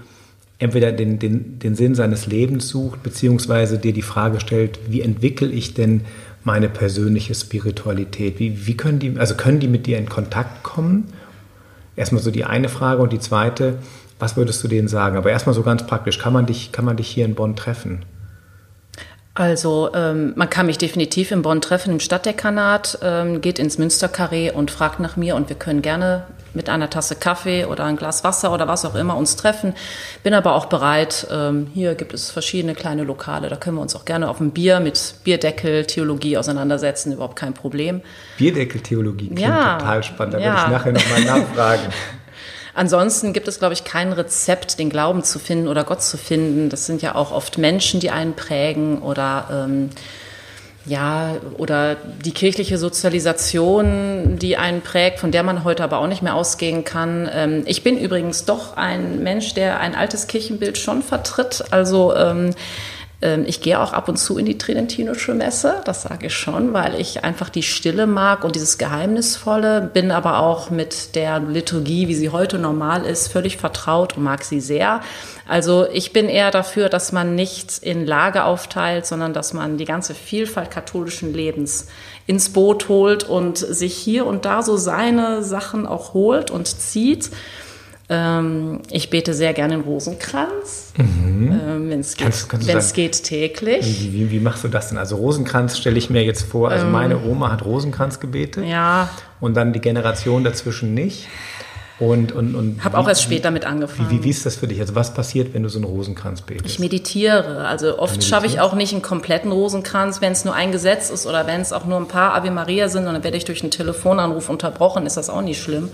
entweder 0.60 0.92
den, 0.92 1.18
den, 1.18 1.58
den 1.58 1.74
Sinn 1.74 1.94
seines 1.94 2.26
Lebens 2.26 2.68
sucht, 2.68 3.02
beziehungsweise 3.02 3.78
dir 3.78 3.92
die 3.92 4.02
Frage 4.02 4.40
stellt, 4.40 4.78
wie 4.88 5.00
entwickle 5.00 5.48
ich 5.48 5.74
denn 5.74 6.02
meine 6.44 6.68
persönliche 6.68 7.34
Spiritualität? 7.34 8.38
Wie, 8.38 8.66
wie 8.66 8.76
können 8.76 8.98
die, 8.98 9.18
also 9.18 9.34
können 9.34 9.58
die 9.58 9.68
mit 9.68 9.86
dir 9.86 9.98
in 9.98 10.08
Kontakt 10.08 10.62
kommen? 10.62 11.12
Erstmal 11.96 12.22
so 12.22 12.30
die 12.30 12.44
eine 12.44 12.68
Frage 12.68 13.02
und 13.02 13.12
die 13.12 13.18
zweite, 13.18 13.78
was 14.18 14.36
würdest 14.36 14.62
du 14.62 14.68
denen 14.68 14.86
sagen? 14.86 15.16
Aber 15.16 15.30
erstmal 15.30 15.54
so 15.54 15.62
ganz 15.62 15.86
praktisch, 15.86 16.18
kann 16.18 16.34
man 16.34 16.46
dich, 16.46 16.72
kann 16.72 16.84
man 16.84 16.96
dich 16.98 17.08
hier 17.08 17.24
in 17.24 17.34
Bonn 17.34 17.56
treffen? 17.56 18.04
Also 19.32 19.90
ähm, 19.94 20.34
man 20.36 20.50
kann 20.50 20.66
mich 20.66 20.76
definitiv 20.76 21.30
in 21.30 21.40
Bonn 21.40 21.62
treffen 21.62 21.92
im 21.92 22.00
Stadtdekanat, 22.00 22.98
ähm, 23.02 23.40
geht 23.40 23.58
ins 23.58 23.78
Münsterkarree 23.78 24.50
und 24.50 24.70
fragt 24.70 25.00
nach 25.00 25.16
mir 25.16 25.36
und 25.36 25.48
wir 25.48 25.56
können 25.56 25.80
gerne 25.80 26.24
mit 26.54 26.68
einer 26.68 26.90
Tasse 26.90 27.16
Kaffee 27.16 27.64
oder 27.64 27.84
ein 27.84 27.96
Glas 27.96 28.24
Wasser 28.24 28.52
oder 28.52 28.68
was 28.68 28.84
auch 28.84 28.94
immer 28.94 29.16
uns 29.16 29.36
treffen. 29.36 29.74
Bin 30.22 30.34
aber 30.34 30.54
auch 30.54 30.66
bereit, 30.66 31.26
ähm, 31.30 31.68
hier 31.72 31.94
gibt 31.94 32.14
es 32.14 32.30
verschiedene 32.30 32.74
kleine 32.74 33.04
Lokale, 33.04 33.48
da 33.48 33.56
können 33.56 33.76
wir 33.76 33.82
uns 33.82 33.96
auch 33.96 34.04
gerne 34.04 34.28
auf 34.28 34.40
ein 34.40 34.50
Bier 34.50 34.80
mit 34.80 35.14
Bierdeckel, 35.24 35.86
Theologie 35.86 36.36
auseinandersetzen, 36.36 37.12
überhaupt 37.12 37.36
kein 37.36 37.54
Problem. 37.54 38.02
Bierdeckel, 38.38 38.80
Theologie, 38.80 39.26
klingt 39.26 39.40
ja, 39.40 39.78
total 39.78 40.02
spannend, 40.02 40.34
da 40.34 40.38
ja. 40.38 40.44
werde 40.44 40.60
ich 40.62 40.68
nachher 40.70 40.92
nochmal 40.92 41.40
nachfragen. 41.40 41.82
Ansonsten 42.74 43.32
gibt 43.32 43.48
es, 43.48 43.58
glaube 43.58 43.74
ich, 43.74 43.84
kein 43.84 44.12
Rezept, 44.12 44.78
den 44.78 44.90
Glauben 44.90 45.24
zu 45.24 45.38
finden 45.38 45.68
oder 45.68 45.84
Gott 45.84 46.02
zu 46.02 46.16
finden. 46.16 46.68
Das 46.70 46.86
sind 46.86 47.02
ja 47.02 47.14
auch 47.14 47.32
oft 47.32 47.58
Menschen, 47.58 48.00
die 48.00 48.10
einen 48.10 48.34
prägen 48.34 49.02
oder 49.02 49.66
ähm, 49.66 49.90
ja, 50.90 51.36
oder 51.56 51.96
die 52.24 52.32
kirchliche 52.32 52.76
Sozialisation, 52.76 54.38
die 54.40 54.56
einen 54.56 54.80
prägt, 54.80 55.20
von 55.20 55.30
der 55.30 55.44
man 55.44 55.62
heute 55.62 55.84
aber 55.84 55.98
auch 55.98 56.08
nicht 56.08 56.20
mehr 56.20 56.34
ausgehen 56.34 56.82
kann. 56.82 57.30
Ähm, 57.32 57.62
ich 57.66 57.84
bin 57.84 57.96
übrigens 57.96 58.44
doch 58.44 58.76
ein 58.76 59.22
Mensch, 59.22 59.54
der 59.54 59.78
ein 59.78 59.94
altes 59.94 60.26
Kirchenbild 60.26 60.78
schon 60.78 61.02
vertritt. 61.02 61.64
Also 61.70 62.14
ähm, 62.16 62.50
ich 63.44 63.60
gehe 63.60 63.78
auch 63.78 63.92
ab 63.92 64.08
und 64.08 64.16
zu 64.16 64.38
in 64.38 64.46
die 64.46 64.56
Tridentinische 64.56 65.34
Messe, 65.34 65.82
das 65.84 66.02
sage 66.02 66.28
ich 66.28 66.34
schon, 66.34 66.72
weil 66.72 66.98
ich 66.98 67.22
einfach 67.22 67.50
die 67.50 67.62
Stille 67.62 68.06
mag 68.06 68.44
und 68.44 68.54
dieses 68.54 68.78
Geheimnisvolle, 68.78 69.90
bin 69.92 70.10
aber 70.10 70.38
auch 70.38 70.70
mit 70.70 71.14
der 71.16 71.38
Liturgie, 71.38 72.08
wie 72.08 72.14
sie 72.14 72.30
heute 72.30 72.58
normal 72.58 73.04
ist, 73.04 73.28
völlig 73.28 73.58
vertraut 73.58 74.16
und 74.16 74.22
mag 74.22 74.42
sie 74.42 74.60
sehr. 74.60 75.02
Also 75.46 75.86
ich 75.92 76.14
bin 76.14 76.30
eher 76.30 76.50
dafür, 76.50 76.88
dass 76.88 77.12
man 77.12 77.34
nicht 77.34 77.78
in 77.82 78.06
Lage 78.06 78.44
aufteilt, 78.44 79.04
sondern 79.04 79.34
dass 79.34 79.52
man 79.52 79.76
die 79.76 79.84
ganze 79.84 80.14
Vielfalt 80.14 80.70
katholischen 80.70 81.34
Lebens 81.34 81.88
ins 82.26 82.48
Boot 82.50 82.88
holt 82.88 83.24
und 83.24 83.58
sich 83.58 83.94
hier 83.96 84.24
und 84.24 84.46
da 84.46 84.62
so 84.62 84.78
seine 84.78 85.42
Sachen 85.42 85.86
auch 85.86 86.14
holt 86.14 86.50
und 86.50 86.68
zieht. 86.68 87.30
Ähm, 88.12 88.80
ich 88.90 89.08
bete 89.08 89.34
sehr 89.34 89.54
gerne 89.54 89.74
den 89.74 89.82
Rosenkranz, 89.82 90.92
mhm. 90.96 91.52
ähm, 91.52 91.90
wenn 91.90 92.00
es 92.00 92.16
geht, 92.16 92.24
kannst, 92.24 92.48
kannst 92.48 92.94
geht 92.94 93.22
täglich. 93.22 94.02
Wie, 94.02 94.12
wie, 94.12 94.30
wie, 94.32 94.40
machst 94.40 94.64
du 94.64 94.68
das 94.68 94.88
denn? 94.88 94.98
Also 94.98 95.14
Rosenkranz 95.14 95.78
stelle 95.78 95.96
ich 95.96 96.10
mir 96.10 96.24
jetzt 96.24 96.42
vor, 96.42 96.72
also 96.72 96.86
ähm, 96.86 96.92
meine 96.92 97.22
Oma 97.22 97.52
hat 97.52 97.64
Rosenkranz 97.64 98.18
gebetet 98.18 98.64
ja. 98.66 99.08
und 99.38 99.54
dann 99.56 99.72
die 99.72 99.80
Generation 99.80 100.42
dazwischen 100.42 100.92
nicht. 100.92 101.28
Und, 102.00 102.32
und, 102.32 102.54
und 102.54 102.82
habe 102.82 102.96
auch 102.96 103.06
erst 103.06 103.22
später 103.22 103.50
mit 103.50 103.66
angefangen. 103.66 104.10
Wie, 104.10 104.24
wie, 104.24 104.30
ist 104.30 104.44
das 104.46 104.56
für 104.56 104.66
dich? 104.66 104.80
Also 104.80 104.94
was 104.94 105.12
passiert, 105.12 105.52
wenn 105.52 105.62
du 105.62 105.68
so 105.68 105.78
einen 105.78 105.84
Rosenkranz 105.84 106.40
betest? 106.40 106.66
Ich 106.66 106.78
meditiere. 106.78 107.66
Also 107.68 107.98
oft 107.98 108.24
schaffe 108.24 108.46
ich 108.46 108.58
auch 108.58 108.72
nicht 108.72 108.94
einen 108.94 109.02
kompletten 109.02 109.52
Rosenkranz, 109.52 110.22
wenn 110.22 110.32
es 110.32 110.46
nur 110.46 110.54
ein 110.54 110.72
Gesetz 110.72 111.10
ist 111.10 111.26
oder 111.26 111.46
wenn 111.46 111.60
es 111.60 111.74
auch 111.74 111.84
nur 111.84 111.98
ein 111.98 112.08
paar 112.08 112.34
Ave 112.34 112.50
Maria 112.50 112.88
sind 112.88 113.06
und 113.06 113.12
dann 113.12 113.22
werde 113.22 113.36
ich 113.36 113.44
durch 113.44 113.60
einen 113.62 113.70
Telefonanruf 113.70 114.48
unterbrochen, 114.48 115.04
ist 115.04 115.18
das 115.18 115.28
auch 115.28 115.42
nicht 115.42 115.62
schlimm. 115.62 115.90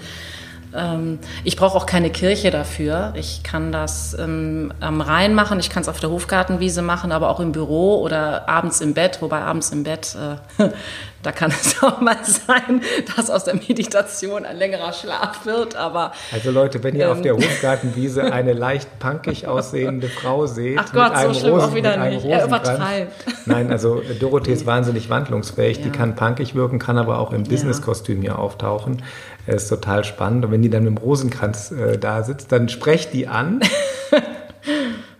Ähm, 0.75 1.19
ich 1.45 1.57
brauche 1.57 1.77
auch 1.77 1.87
keine 1.87 2.11
Kirche 2.11 2.51
dafür. 2.51 3.13
Ich 3.17 3.43
kann 3.43 3.73
das 3.73 4.17
ähm, 4.19 4.73
am 4.81 5.01
Rhein 5.01 5.35
machen, 5.35 5.59
ich 5.61 5.71
kann 5.71 5.83
es 5.83 5.89
auf 5.89 6.01
der 6.01 6.11
Hofgartenwiese 6.11 6.83
machen, 6.83 7.13
aber 7.13 7.31
auch 7.31 7.41
im 7.41 7.53
Büro 7.53 8.01
oder 8.01 8.49
abends 8.49 8.81
im 8.81 8.95
Bett, 8.95 9.23
wobei 9.23 9.41
abends 9.41 9.71
im 9.71 9.85
Bett, 9.85 10.17
äh, 10.59 10.69
da 11.27 11.33
kann 11.33 11.51
es 11.51 11.83
auch 11.83 12.01
mal 12.01 12.19
sein, 12.25 12.81
dass 13.17 13.31
aus 13.31 13.45
der 13.45 13.55
Meditation 13.55 14.47
ein 14.47 14.57
längerer 14.57 14.93
Schlaf 14.93 15.45
wird. 15.45 15.75
Aber 15.75 16.13
also 16.33 16.53
Leute, 16.53 16.85
wenn 16.85 16.95
ihr 16.95 17.07
ähm, 17.07 17.13
auf 17.13 17.21
der 17.21 17.35
Hofgartenwiese 17.37 18.33
eine 18.33 18.53
leicht 18.53 19.01
punkig 19.01 19.49
aussehende 19.49 20.09
Frau 20.09 20.47
seht, 20.47 20.79
ach 20.79 20.93
Gott, 20.93 21.09
mit 21.11 21.19
einem 21.19 21.35
so 21.35 21.41
schlimm 21.41 21.55
Rosen, 21.55 21.71
auch 21.71 21.75
wieder 21.75 21.97
nicht. 21.97 22.25
Er 22.25 22.45
übertreibt. 22.45 23.13
Nein, 23.47 23.73
also 23.73 24.03
Dorothee 24.21 24.53
ist 24.53 24.67
wahnsinnig 24.67 25.11
wandlungsfähig. 25.11 25.79
Ja. 25.79 25.85
Die 25.85 25.91
kann 25.91 26.15
punkig 26.15 26.55
wirken, 26.55 26.79
kann 26.79 26.97
aber 26.97 27.19
auch 27.19 27.33
im 27.33 27.43
Businesskostüm 27.43 28.23
hier 28.23 28.39
auftauchen. 28.39 29.03
Das 29.47 29.65
ist 29.65 29.69
total 29.69 30.05
spannend. 30.05 30.45
Und 30.45 30.53
wenn 30.53 30.63
die 30.63 30.71
dann 30.71 30.85
mit 30.85 30.97
dem 30.97 30.99
Rosenkranz 30.99 31.73
äh, 31.73 31.99
da 31.99 32.23
sitzt, 32.23 32.53
dann 32.53 32.69
sprecht 32.69 33.13
die 33.13 33.27
an. 33.27 33.61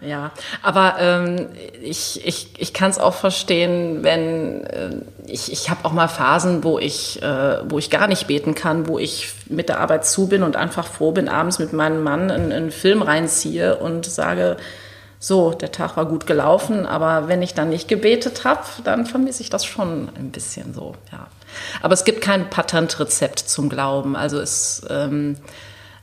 ja, 0.01 0.31
aber 0.63 0.95
ähm, 1.01 1.47
ich, 1.83 2.25
ich, 2.25 2.51
ich 2.59 2.73
kann 2.73 2.91
es 2.91 2.99
auch 3.01 3.15
verstehen, 3.15 4.05
wenn 4.05 4.65
äh, 4.65 4.91
ich, 5.27 5.53
ich 5.53 5.71
habe 5.71 5.85
auch 5.85 5.93
mal 5.93 6.09
Phasen, 6.09 6.65
wo 6.65 6.79
ich, 6.79 7.23
äh, 7.23 7.59
wo 7.71 7.79
ich 7.79 7.91
gar 7.91 8.07
nicht 8.07 8.27
beten 8.27 8.55
kann, 8.55 8.89
wo 8.89 8.99
ich 8.99 9.33
mit 9.47 9.69
der 9.69 9.81
Arbeit 9.81 10.07
zu 10.07 10.29
bin 10.29 10.43
und 10.43 10.57
einfach 10.57 10.87
froh 10.87 11.13
bin, 11.13 11.29
abends 11.29 11.59
mit 11.59 11.73
meinem 11.73 12.03
Mann 12.03 12.31
einen, 12.31 12.53
einen 12.53 12.71
Film 12.71 13.03
reinziehe 13.03 13.77
und 13.77 14.07
sage, 14.07 14.57
so, 15.19 15.53
der 15.53 15.73
Tag 15.73 15.97
war 15.97 16.07
gut 16.07 16.27
gelaufen, 16.27 16.87
aber 16.87 17.27
wenn 17.29 17.43
ich 17.43 17.55
dann 17.55 17.71
nicht 17.71 17.89
gebetet 17.89 18.45
habe, 18.45 18.65
dann 18.85 19.07
vermisse 19.07 19.43
ich 19.43 19.51
das 19.51 19.65
schon 19.65 20.11
ein 20.17 20.31
bisschen 20.31 20.75
so, 20.75 20.95
ja. 21.11 21.27
Aber 21.81 21.95
es 21.95 22.05
gibt 22.05 22.21
kein 22.21 22.51
Patentrezept 22.51 23.39
zum 23.39 23.69
Glauben. 23.69 24.15
Also 24.15 24.39
es, 24.39 24.83
ähm, 24.91 25.37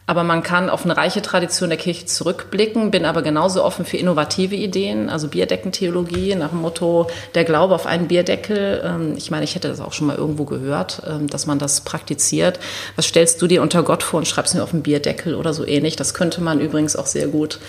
aber 0.05 0.23
man 0.23 0.43
kann 0.43 0.69
auf 0.69 0.83
eine 0.83 0.97
reiche 0.97 1.21
Tradition 1.21 1.69
der 1.69 1.77
Kirche 1.77 2.05
zurückblicken, 2.05 2.91
bin 2.91 3.05
aber 3.05 3.21
genauso 3.21 3.63
offen 3.63 3.85
für 3.85 3.97
innovative 3.97 4.55
Ideen, 4.55 5.09
also 5.09 5.29
Bierdeckentheologie 5.29 6.35
nach 6.35 6.49
dem 6.49 6.59
Motto 6.59 7.07
der 7.35 7.45
Glaube 7.45 7.73
auf 7.73 7.85
einen 7.85 8.07
Bierdeckel. 8.07 8.81
Ähm, 8.85 9.13
ich 9.15 9.31
meine, 9.31 9.45
ich 9.45 9.55
hätte 9.55 9.69
das 9.69 9.79
auch 9.79 9.93
schon 9.93 10.07
mal 10.07 10.17
irgendwo 10.17 10.43
gehört, 10.43 11.03
ähm, 11.07 11.27
dass 11.27 11.45
man 11.45 11.57
das 11.57 11.81
praktiziert. 11.81 12.59
Was 12.97 13.05
stellst 13.05 13.41
du 13.41 13.47
dir 13.47 13.61
unter 13.61 13.83
Gott 13.83 14.03
vor 14.03 14.17
und 14.17 14.27
schreibst 14.27 14.55
mir 14.55 14.63
auf 14.63 14.73
einen 14.73 14.83
Bierdeckel 14.83 15.35
oder 15.35 15.53
so 15.53 15.65
ähnlich? 15.65 15.95
Das 15.95 16.13
könnte 16.13 16.41
man 16.41 16.59
übrigens 16.59 16.95
auch 16.95 17.07
sehr 17.07 17.27
gut 17.27 17.59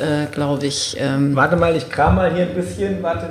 äh, 0.00 0.26
glaube 0.32 0.66
ich. 0.66 0.96
Ähm 0.98 1.36
Warte 1.36 1.56
mal, 1.56 1.76
ich 1.76 1.88
kram 1.88 2.16
mal 2.16 2.32
hier 2.34 2.46
ein 2.46 2.54
bisschen. 2.54 3.02
Warte, 3.02 3.30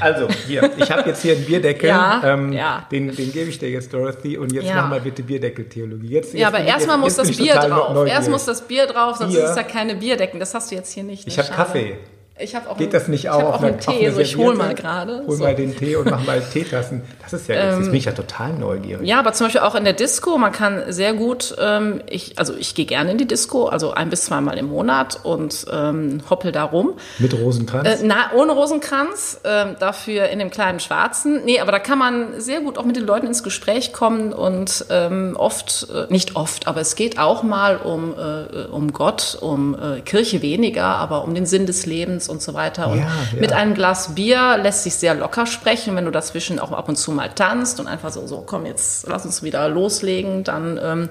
also, 0.00 0.28
hier, 0.46 0.70
ich 0.76 0.90
habe 0.90 1.08
jetzt 1.08 1.22
hier 1.22 1.34
einen 1.34 1.44
Bierdeckel. 1.44 1.88
Ja, 1.88 2.22
ähm, 2.24 2.52
ja. 2.52 2.86
Den, 2.90 3.14
den 3.14 3.32
gebe 3.32 3.50
ich 3.50 3.58
dir 3.58 3.70
jetzt, 3.70 3.92
Dorothy. 3.92 4.38
Und 4.38 4.52
jetzt 4.52 4.66
ja. 4.66 4.76
mach 4.76 4.88
mal 4.90 5.00
bitte 5.00 5.22
Bierdeckeltheologie. 5.22 6.08
Jetzt, 6.08 6.34
ja, 6.34 6.48
aber 6.48 6.60
erstmal 6.60 6.98
muss 6.98 7.16
das 7.16 7.36
Bier 7.36 7.54
drauf. 7.54 8.06
Erst 8.06 8.30
muss 8.30 8.44
das 8.44 8.62
Bier 8.62 8.86
drauf, 8.86 9.16
sonst 9.16 9.34
hier. 9.34 9.44
ist 9.44 9.56
ja 9.56 9.62
keine 9.62 9.96
Bierdecken. 9.96 10.40
Das 10.40 10.54
hast 10.54 10.70
du 10.70 10.76
jetzt 10.76 10.92
hier 10.92 11.04
nicht. 11.04 11.26
Ich 11.26 11.38
habe 11.38 11.48
Kaffee. 11.48 11.96
Ich 12.36 12.56
auch 12.56 12.76
Geht 12.76 12.92
das 12.92 13.06
nicht 13.06 13.30
auch? 13.30 13.38
Ich 13.38 13.44
habe 13.44 13.54
auch 13.54 13.62
einen 13.62 13.78
Tee, 13.78 14.10
so 14.10 14.18
ich 14.18 14.36
hole 14.36 14.56
mal 14.56 14.74
gerade. 14.74 15.22
Hol 15.24 15.36
so. 15.36 15.44
mal 15.44 15.54
den 15.54 15.76
Tee 15.76 15.94
und 15.94 16.10
mach 16.10 16.26
mal 16.26 16.40
Teetassen. 16.52 17.02
Das 17.22 17.32
ist 17.32 17.46
ja, 17.46 17.54
jetzt, 17.54 17.76
ähm, 17.76 17.84
bin 17.84 17.94
ich 17.94 18.06
ja 18.06 18.12
total 18.12 18.54
neugierig. 18.54 19.06
Ja, 19.06 19.20
aber 19.20 19.32
zum 19.34 19.46
Beispiel 19.46 19.60
auch 19.60 19.76
in 19.76 19.84
der 19.84 19.92
Disco, 19.92 20.36
man 20.36 20.50
kann 20.50 20.82
sehr 20.88 21.14
gut, 21.14 21.54
ähm, 21.60 22.02
ich, 22.10 22.36
also 22.36 22.54
ich 22.56 22.74
gehe 22.74 22.86
gerne 22.86 23.12
in 23.12 23.18
die 23.18 23.28
Disco, 23.28 23.66
also 23.66 23.92
ein 23.92 24.10
bis 24.10 24.24
zweimal 24.24 24.58
im 24.58 24.66
Monat 24.66 25.20
und 25.22 25.64
ähm, 25.72 26.22
hoppel 26.28 26.50
da 26.50 26.64
rum. 26.64 26.94
Mit 27.20 27.34
Rosenkranz? 27.34 27.88
Äh, 27.88 27.98
na, 28.02 28.32
ohne 28.34 28.50
Rosenkranz, 28.50 29.38
äh, 29.44 29.66
dafür 29.78 30.28
in 30.28 30.40
dem 30.40 30.50
kleinen 30.50 30.80
Schwarzen. 30.80 31.44
Nee, 31.44 31.60
aber 31.60 31.70
da 31.70 31.78
kann 31.78 31.98
man 32.00 32.40
sehr 32.40 32.62
gut 32.62 32.78
auch 32.78 32.84
mit 32.84 32.96
den 32.96 33.06
Leuten 33.06 33.28
ins 33.28 33.44
Gespräch 33.44 33.92
kommen 33.92 34.32
und 34.32 34.86
ähm, 34.90 35.36
oft, 35.38 35.86
äh, 35.94 36.12
nicht 36.12 36.34
oft, 36.34 36.66
aber 36.66 36.80
es 36.80 36.96
geht 36.96 37.16
auch 37.16 37.44
mal 37.44 37.76
um, 37.76 38.12
äh, 38.18 38.64
um 38.72 38.92
Gott, 38.92 39.38
um 39.40 39.76
äh, 39.80 40.00
Kirche 40.00 40.42
weniger, 40.42 40.84
aber 40.84 41.22
um 41.22 41.32
den 41.32 41.46
Sinn 41.46 41.66
des 41.66 41.86
Lebens 41.86 42.23
Lebens 42.24 42.28
und 42.28 42.42
so 42.42 42.54
weiter. 42.54 42.88
Und 42.88 42.98
ja, 42.98 43.04
ja. 43.04 43.40
mit 43.40 43.52
einem 43.52 43.74
Glas 43.74 44.14
Bier 44.14 44.58
lässt 44.62 44.84
sich 44.84 44.94
sehr 44.94 45.14
locker 45.14 45.46
sprechen. 45.46 45.96
Wenn 45.96 46.04
du 46.04 46.10
dazwischen 46.10 46.58
auch 46.58 46.72
ab 46.72 46.88
und 46.88 46.96
zu 46.96 47.12
mal 47.12 47.28
tanzt 47.28 47.80
und 47.80 47.86
einfach 47.86 48.12
so, 48.12 48.26
so 48.26 48.42
komm, 48.46 48.66
jetzt 48.66 49.06
lass 49.06 49.24
uns 49.24 49.42
wieder 49.42 49.68
loslegen, 49.68 50.44
dann 50.44 50.80
ähm, 50.82 51.08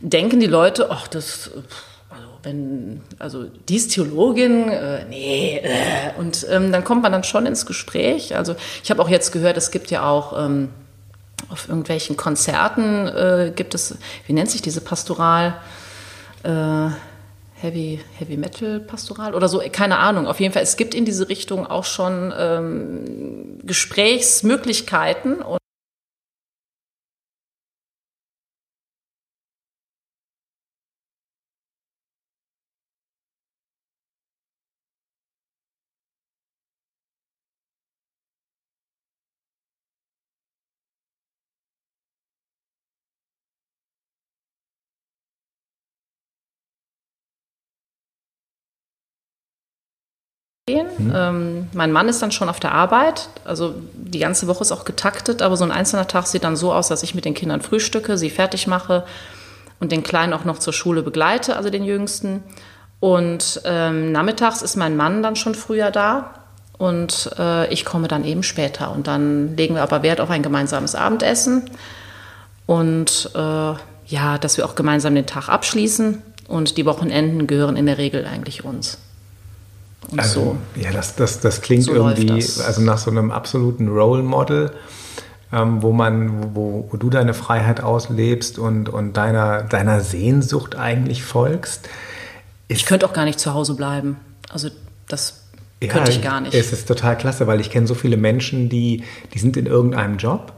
denken 0.00 0.40
die 0.40 0.46
Leute, 0.46 0.90
ach, 0.90 1.08
das 1.08 1.50
also 2.10 2.28
wenn, 2.42 3.00
also 3.18 3.44
die 3.68 3.76
ist 3.76 3.92
Theologin, 3.92 4.68
äh, 4.68 5.04
nee, 5.08 5.58
äh, 5.58 6.18
und 6.18 6.46
ähm, 6.50 6.70
dann 6.70 6.84
kommt 6.84 7.02
man 7.02 7.12
dann 7.12 7.24
schon 7.24 7.46
ins 7.46 7.66
Gespräch. 7.66 8.36
Also 8.36 8.54
ich 8.82 8.90
habe 8.90 9.02
auch 9.02 9.08
jetzt 9.08 9.32
gehört, 9.32 9.56
es 9.56 9.70
gibt 9.70 9.90
ja 9.90 10.08
auch 10.08 10.38
ähm, 10.38 10.68
auf 11.48 11.68
irgendwelchen 11.68 12.16
Konzerten 12.16 13.08
äh, 13.08 13.52
gibt 13.54 13.74
es, 13.74 13.96
wie 14.26 14.32
nennt 14.32 14.50
sich 14.50 14.62
diese 14.62 14.80
Pastoral? 14.80 15.56
Äh, 16.42 16.90
Heavy, 17.60 18.00
Heavy 18.18 18.36
Metal 18.36 18.80
Pastoral 18.80 19.34
oder 19.34 19.48
so, 19.48 19.62
keine 19.72 19.98
Ahnung. 19.98 20.26
Auf 20.26 20.40
jeden 20.40 20.52
Fall, 20.52 20.62
es 20.62 20.76
gibt 20.76 20.94
in 20.94 21.04
diese 21.04 21.28
Richtung 21.28 21.66
auch 21.66 21.84
schon 21.84 22.32
ähm, 22.36 23.58
Gesprächsmöglichkeiten. 23.62 25.40
Und 25.40 25.58
Mhm. 50.66 51.12
Ähm, 51.14 51.68
mein 51.74 51.92
Mann 51.92 52.08
ist 52.08 52.22
dann 52.22 52.32
schon 52.32 52.48
auf 52.48 52.58
der 52.58 52.72
Arbeit, 52.72 53.28
also 53.44 53.74
die 53.92 54.18
ganze 54.18 54.46
Woche 54.46 54.62
ist 54.62 54.72
auch 54.72 54.86
getaktet, 54.86 55.42
aber 55.42 55.58
so 55.58 55.64
ein 55.64 55.70
einzelner 55.70 56.08
Tag 56.08 56.26
sieht 56.26 56.42
dann 56.42 56.56
so 56.56 56.72
aus, 56.72 56.88
dass 56.88 57.02
ich 57.02 57.14
mit 57.14 57.26
den 57.26 57.34
Kindern 57.34 57.60
frühstücke, 57.60 58.16
sie 58.16 58.30
fertig 58.30 58.66
mache 58.66 59.04
und 59.78 59.92
den 59.92 60.02
Kleinen 60.02 60.32
auch 60.32 60.46
noch 60.46 60.58
zur 60.58 60.72
Schule 60.72 61.02
begleite, 61.02 61.56
also 61.56 61.68
den 61.68 61.84
Jüngsten. 61.84 62.42
Und 62.98 63.60
ähm, 63.66 64.12
nachmittags 64.12 64.62
ist 64.62 64.76
mein 64.76 64.96
Mann 64.96 65.22
dann 65.22 65.36
schon 65.36 65.54
früher 65.54 65.90
da 65.90 66.30
und 66.78 67.30
äh, 67.38 67.70
ich 67.70 67.84
komme 67.84 68.08
dann 68.08 68.24
eben 68.24 68.42
später. 68.42 68.90
Und 68.90 69.06
dann 69.06 69.58
legen 69.58 69.74
wir 69.74 69.82
aber 69.82 70.02
Wert 70.02 70.22
auf 70.22 70.30
ein 70.30 70.42
gemeinsames 70.42 70.94
Abendessen 70.94 71.68
und 72.64 73.30
äh, 73.34 73.38
ja, 74.06 74.38
dass 74.40 74.56
wir 74.56 74.64
auch 74.64 74.76
gemeinsam 74.76 75.14
den 75.14 75.26
Tag 75.26 75.50
abschließen. 75.50 76.22
Und 76.48 76.78
die 76.78 76.86
Wochenenden 76.86 77.46
gehören 77.46 77.76
in 77.76 77.86
der 77.86 77.98
Regel 77.98 78.26
eigentlich 78.26 78.64
uns. 78.64 78.98
Und 80.10 80.20
also, 80.20 80.56
so. 80.74 80.80
Ja, 80.80 80.92
das, 80.92 81.16
das, 81.16 81.40
das 81.40 81.60
klingt 81.60 81.84
so 81.84 81.94
irgendwie 81.94 82.32
also 82.32 82.80
nach 82.82 82.98
so 82.98 83.10
einem 83.10 83.30
absoluten 83.30 83.88
Role 83.88 84.22
Model, 84.22 84.72
ähm, 85.52 85.82
wo 85.82 85.92
man, 85.92 86.54
wo, 86.54 86.88
wo 86.90 86.96
du 86.96 87.10
deine 87.10 87.34
Freiheit 87.34 87.82
auslebst 87.82 88.58
und, 88.58 88.88
und 88.88 89.16
deiner, 89.16 89.62
deiner 89.62 90.00
Sehnsucht 90.00 90.76
eigentlich 90.76 91.22
folgst. 91.22 91.88
ich 92.68 92.86
könnte 92.86 93.06
auch 93.06 93.12
gar 93.12 93.24
nicht 93.24 93.40
zu 93.40 93.54
Hause 93.54 93.74
bleiben. 93.74 94.18
Also 94.50 94.68
das 95.08 95.44
ja, 95.82 95.92
könnte 95.92 96.10
ich 96.10 96.22
gar 96.22 96.40
nicht. 96.40 96.54
Es 96.54 96.72
ist 96.72 96.88
total 96.88 97.16
klasse, 97.16 97.46
weil 97.46 97.60
ich 97.60 97.70
kenne 97.70 97.86
so 97.86 97.94
viele 97.94 98.16
Menschen, 98.16 98.68
die, 98.68 99.04
die 99.32 99.38
sind 99.38 99.56
in 99.56 99.66
irgendeinem 99.66 100.16
Job 100.16 100.52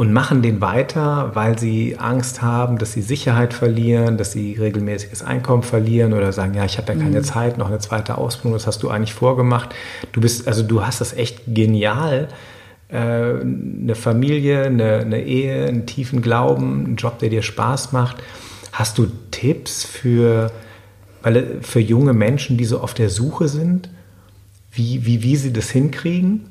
und 0.00 0.14
machen 0.14 0.40
den 0.40 0.62
weiter, 0.62 1.32
weil 1.34 1.58
sie 1.58 1.98
Angst 1.98 2.40
haben, 2.40 2.78
dass 2.78 2.94
sie 2.94 3.02
Sicherheit 3.02 3.52
verlieren, 3.52 4.16
dass 4.16 4.32
sie 4.32 4.54
regelmäßiges 4.54 5.22
Einkommen 5.22 5.62
verlieren 5.62 6.14
oder 6.14 6.32
sagen, 6.32 6.54
ja, 6.54 6.64
ich 6.64 6.78
habe 6.78 6.94
ja 6.94 6.98
keine 6.98 7.18
mhm. 7.18 7.24
Zeit, 7.24 7.58
noch 7.58 7.66
eine 7.66 7.80
zweite 7.80 8.16
Ausbildung, 8.16 8.54
das 8.54 8.66
hast 8.66 8.82
du 8.82 8.88
eigentlich 8.88 9.12
vorgemacht. 9.12 9.74
Du 10.12 10.22
bist, 10.22 10.48
also 10.48 10.62
du 10.62 10.86
hast 10.86 11.02
das 11.02 11.12
echt 11.12 11.42
genial, 11.48 12.28
äh, 12.88 12.96
eine 12.96 13.94
Familie, 13.94 14.62
eine, 14.62 15.00
eine 15.00 15.22
Ehe, 15.22 15.66
einen 15.66 15.84
tiefen 15.84 16.22
Glauben, 16.22 16.86
einen 16.86 16.96
Job, 16.96 17.18
der 17.18 17.28
dir 17.28 17.42
Spaß 17.42 17.92
macht. 17.92 18.22
Hast 18.72 18.96
du 18.96 19.06
Tipps 19.30 19.84
für, 19.84 20.50
weil, 21.20 21.58
für 21.60 21.80
junge 21.80 22.14
Menschen, 22.14 22.56
die 22.56 22.64
so 22.64 22.80
auf 22.80 22.94
der 22.94 23.10
Suche 23.10 23.48
sind, 23.48 23.90
wie, 24.72 25.04
wie, 25.04 25.22
wie 25.22 25.36
sie 25.36 25.52
das 25.52 25.68
hinkriegen? 25.68 26.46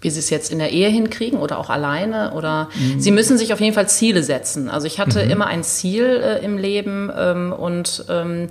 Wie 0.00 0.10
sie 0.10 0.20
es 0.20 0.30
jetzt 0.30 0.52
in 0.52 0.58
der 0.58 0.70
Ehe 0.70 0.88
hinkriegen 0.88 1.38
oder 1.40 1.58
auch 1.58 1.70
alleine 1.70 2.32
oder 2.32 2.68
mhm. 2.74 3.00
sie 3.00 3.10
müssen 3.10 3.36
sich 3.36 3.52
auf 3.52 3.60
jeden 3.60 3.74
Fall 3.74 3.88
Ziele 3.88 4.22
setzen. 4.22 4.70
Also 4.70 4.86
ich 4.86 5.00
hatte 5.00 5.24
mhm. 5.24 5.30
immer 5.30 5.46
ein 5.46 5.64
Ziel 5.64 6.04
äh, 6.04 6.44
im 6.44 6.56
Leben 6.56 7.10
ähm, 7.16 7.52
und 7.52 8.04
ähm, 8.08 8.48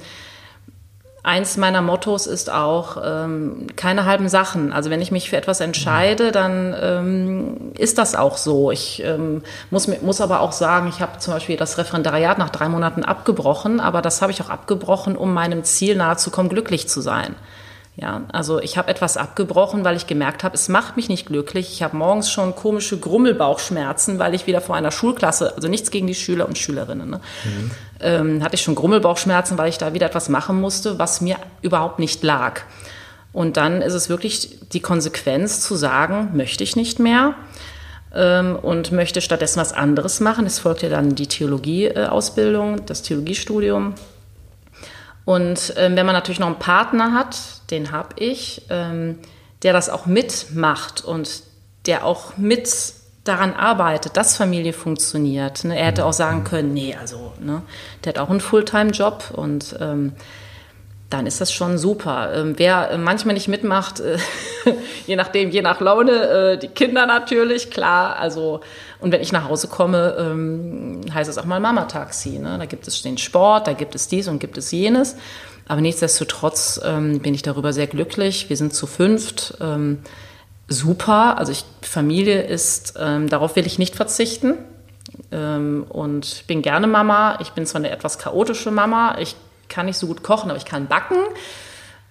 eins 1.28 1.58
meiner 1.58 1.82
Mottos 1.82 2.26
ist 2.26 2.50
auch 2.50 2.98
ähm, 3.04 3.68
keine 3.76 4.06
halben 4.06 4.30
Sachen. 4.30 4.72
Also 4.72 4.90
wenn 4.90 5.02
ich 5.02 5.12
mich 5.12 5.30
für 5.30 5.36
etwas 5.36 5.60
entscheide, 5.60 6.32
dann 6.32 6.74
ähm, 6.82 7.74
ist 7.78 7.98
das 7.98 8.16
auch 8.16 8.38
so. 8.38 8.72
Ich 8.72 9.04
ähm, 9.04 9.44
muss, 9.70 9.88
muss 10.02 10.22
aber 10.22 10.40
auch 10.40 10.54
sagen, 10.54 10.88
ich 10.88 11.02
habe 11.02 11.20
zum 11.20 11.34
Beispiel 11.34 11.58
das 11.58 11.78
Referendariat 11.78 12.38
nach 12.38 12.50
drei 12.50 12.70
Monaten 12.70 13.04
abgebrochen, 13.04 13.82
aber 13.82 14.02
das 14.02 14.22
habe 14.22 14.32
ich 14.32 14.42
auch 14.42 14.50
abgebrochen, 14.50 15.18
um 15.18 15.34
meinem 15.34 15.66
Ziel 15.66 15.98
nahezukommen, 15.98 16.50
glücklich 16.50 16.88
zu 16.88 17.02
sein. 17.02 17.36
Ja, 18.00 18.22
also 18.32 18.62
ich 18.62 18.78
habe 18.78 18.90
etwas 18.90 19.18
abgebrochen, 19.18 19.84
weil 19.84 19.96
ich 19.96 20.06
gemerkt 20.06 20.44
habe, 20.44 20.54
es 20.54 20.70
macht 20.70 20.98
mich 20.98 21.10
nicht 21.10 21.26
glücklich. 21.26 21.72
Ich 21.72 21.82
habe 21.82 21.98
morgens 21.98 22.30
schon 22.30 22.56
komische 22.56 23.00
Grummelbauchschmerzen, 23.00 24.20
weil 24.20 24.36
ich 24.36 24.46
wieder 24.46 24.62
vor 24.62 24.76
einer 24.76 24.92
Schulklasse, 24.92 25.56
also 25.56 25.68
nichts 25.68 25.90
gegen 25.90 26.06
die 26.06 26.14
Schüler 26.14 26.48
und 26.48 26.60
Schülerinnen, 26.60 27.10
ne, 27.10 27.22
mhm. 27.44 27.72
ähm, 28.00 28.44
hatte 28.44 28.54
ich 28.54 28.62
schon 28.62 28.76
Grummelbauchschmerzen, 28.76 29.58
weil 29.58 29.70
ich 29.70 29.80
da 29.80 29.96
wieder 29.96 30.06
etwas 30.06 30.30
machen 30.30 30.62
musste, 30.62 31.00
was 31.00 31.22
mir 31.22 31.38
überhaupt 31.64 31.98
nicht 31.98 32.22
lag. 32.22 32.62
Und 33.34 33.58
dann 33.58 33.82
ist 33.82 33.94
es 33.94 34.10
wirklich 34.10 34.60
die 34.74 34.80
Konsequenz 34.80 35.62
zu 35.62 35.76
sagen, 35.76 36.30
möchte 36.36 36.64
ich 36.64 36.76
nicht 36.76 37.00
mehr 37.00 37.34
ähm, 38.14 38.56
und 38.56 38.92
möchte 38.92 39.22
stattdessen 39.22 39.60
was 39.60 39.74
anderes 39.74 40.20
machen. 40.20 40.46
Es 40.46 40.60
folgt 40.60 40.84
ja 40.84 40.90
dann 40.90 41.16
die 41.16 41.28
Theologieausbildung, 41.28 42.86
das 42.86 43.02
Theologiestudium. 43.02 43.96
Und 45.26 45.74
ähm, 45.78 45.96
wenn 45.96 46.06
man 46.06 46.14
natürlich 46.14 46.40
noch 46.40 46.48
einen 46.48 46.60
Partner 46.60 47.14
hat, 47.14 47.57
den 47.70 47.92
habe 47.92 48.16
ich, 48.18 48.64
ähm, 48.70 49.20
der 49.64 49.74
das 49.74 49.90
auch 49.90 50.06
mitmacht 50.06 51.04
und 51.04 51.44
der 51.86 52.06
auch 52.06 52.38
mit 52.38 52.70
daran 53.24 53.54
arbeitet, 53.54 54.16
dass 54.16 54.38
Familie 54.38 54.74
funktioniert. 54.74 55.64
Ne? 55.64 55.78
Er 55.78 55.88
hätte 55.88 56.06
auch 56.06 56.14
sagen 56.14 56.44
können, 56.44 56.74
nee, 56.74 56.96
also, 56.96 57.34
ne? 57.40 57.62
der 58.04 58.14
hat 58.14 58.20
auch 58.20 58.30
einen 58.30 58.40
Fulltime-Job 58.40 59.32
und 59.34 59.76
ähm, 59.82 60.14
dann 61.10 61.26
ist 61.26 61.40
das 61.40 61.54
schon 61.54 61.78
super. 61.78 62.34
Ähm, 62.34 62.56
wer 62.58 62.92
äh, 62.92 62.98
manchmal 62.98 63.34
nicht 63.34 63.48
mitmacht, 63.48 64.00
äh, 64.00 64.18
je 65.08 65.16
nachdem, 65.16 65.52
je 65.52 65.62
nach 65.62 65.80
Laune, 65.80 66.12
äh, 66.12 66.58
die 66.58 66.68
Kinder 66.68 67.06
natürlich, 67.06 67.72
klar. 67.72 68.18
Also, 68.18 68.62
und 69.00 69.12
wenn 69.12 69.22
ich 69.22 69.32
nach 69.32 69.48
Hause 69.48 69.68
komme, 69.68 70.16
ähm, 70.20 71.02
heißt 71.14 71.30
es 71.30 71.38
auch 71.38 71.46
mal 71.46 71.60
Mama-Taxi. 71.60 72.40
Ne? 72.40 72.58
Da 72.58 72.66
gibt 72.66 72.88
es 72.88 73.02
den 73.02 73.18
Sport, 73.18 73.68
da 73.68 73.74
gibt 73.74 73.96
es 73.96 74.08
dies 74.08 74.28
und 74.28 74.40
gibt 74.40 74.58
es 74.58 74.72
jenes. 74.72 75.16
Aber 75.68 75.82
nichtsdestotrotz 75.82 76.80
ähm, 76.84 77.20
bin 77.20 77.34
ich 77.34 77.42
darüber 77.42 77.74
sehr 77.74 77.88
glücklich. 77.88 78.50
Wir 78.50 78.58
sind 78.58 78.74
zu 78.74 78.88
fünft. 78.88 79.56
Ähm, 79.60 80.00
super. 80.68 81.38
Also 81.38 81.52
ich, 81.52 81.66
Familie 81.82 82.44
ist, 82.44 82.94
ähm, 82.98 83.28
darauf 83.30 83.56
will 83.56 83.66
ich 83.66 83.78
nicht 83.78 83.96
verzichten. 83.96 84.56
Ähm, 85.32 85.86
und 85.90 86.46
bin 86.48 86.62
gerne 86.62 86.88
Mama. 86.88 87.38
Ich 87.42 87.52
bin 87.52 87.66
zwar 87.66 87.80
eine 87.80 87.90
etwas 87.90 88.18
chaotische 88.18 88.72
Mama. 88.72 89.18
Ich 89.20 89.36
kann 89.68 89.88
nicht 89.88 89.98
so 89.98 90.08
gut 90.08 90.24
kochen, 90.24 90.50
aber 90.50 90.58
ich 90.58 90.66
kann 90.66 90.88
backen. 90.88 91.18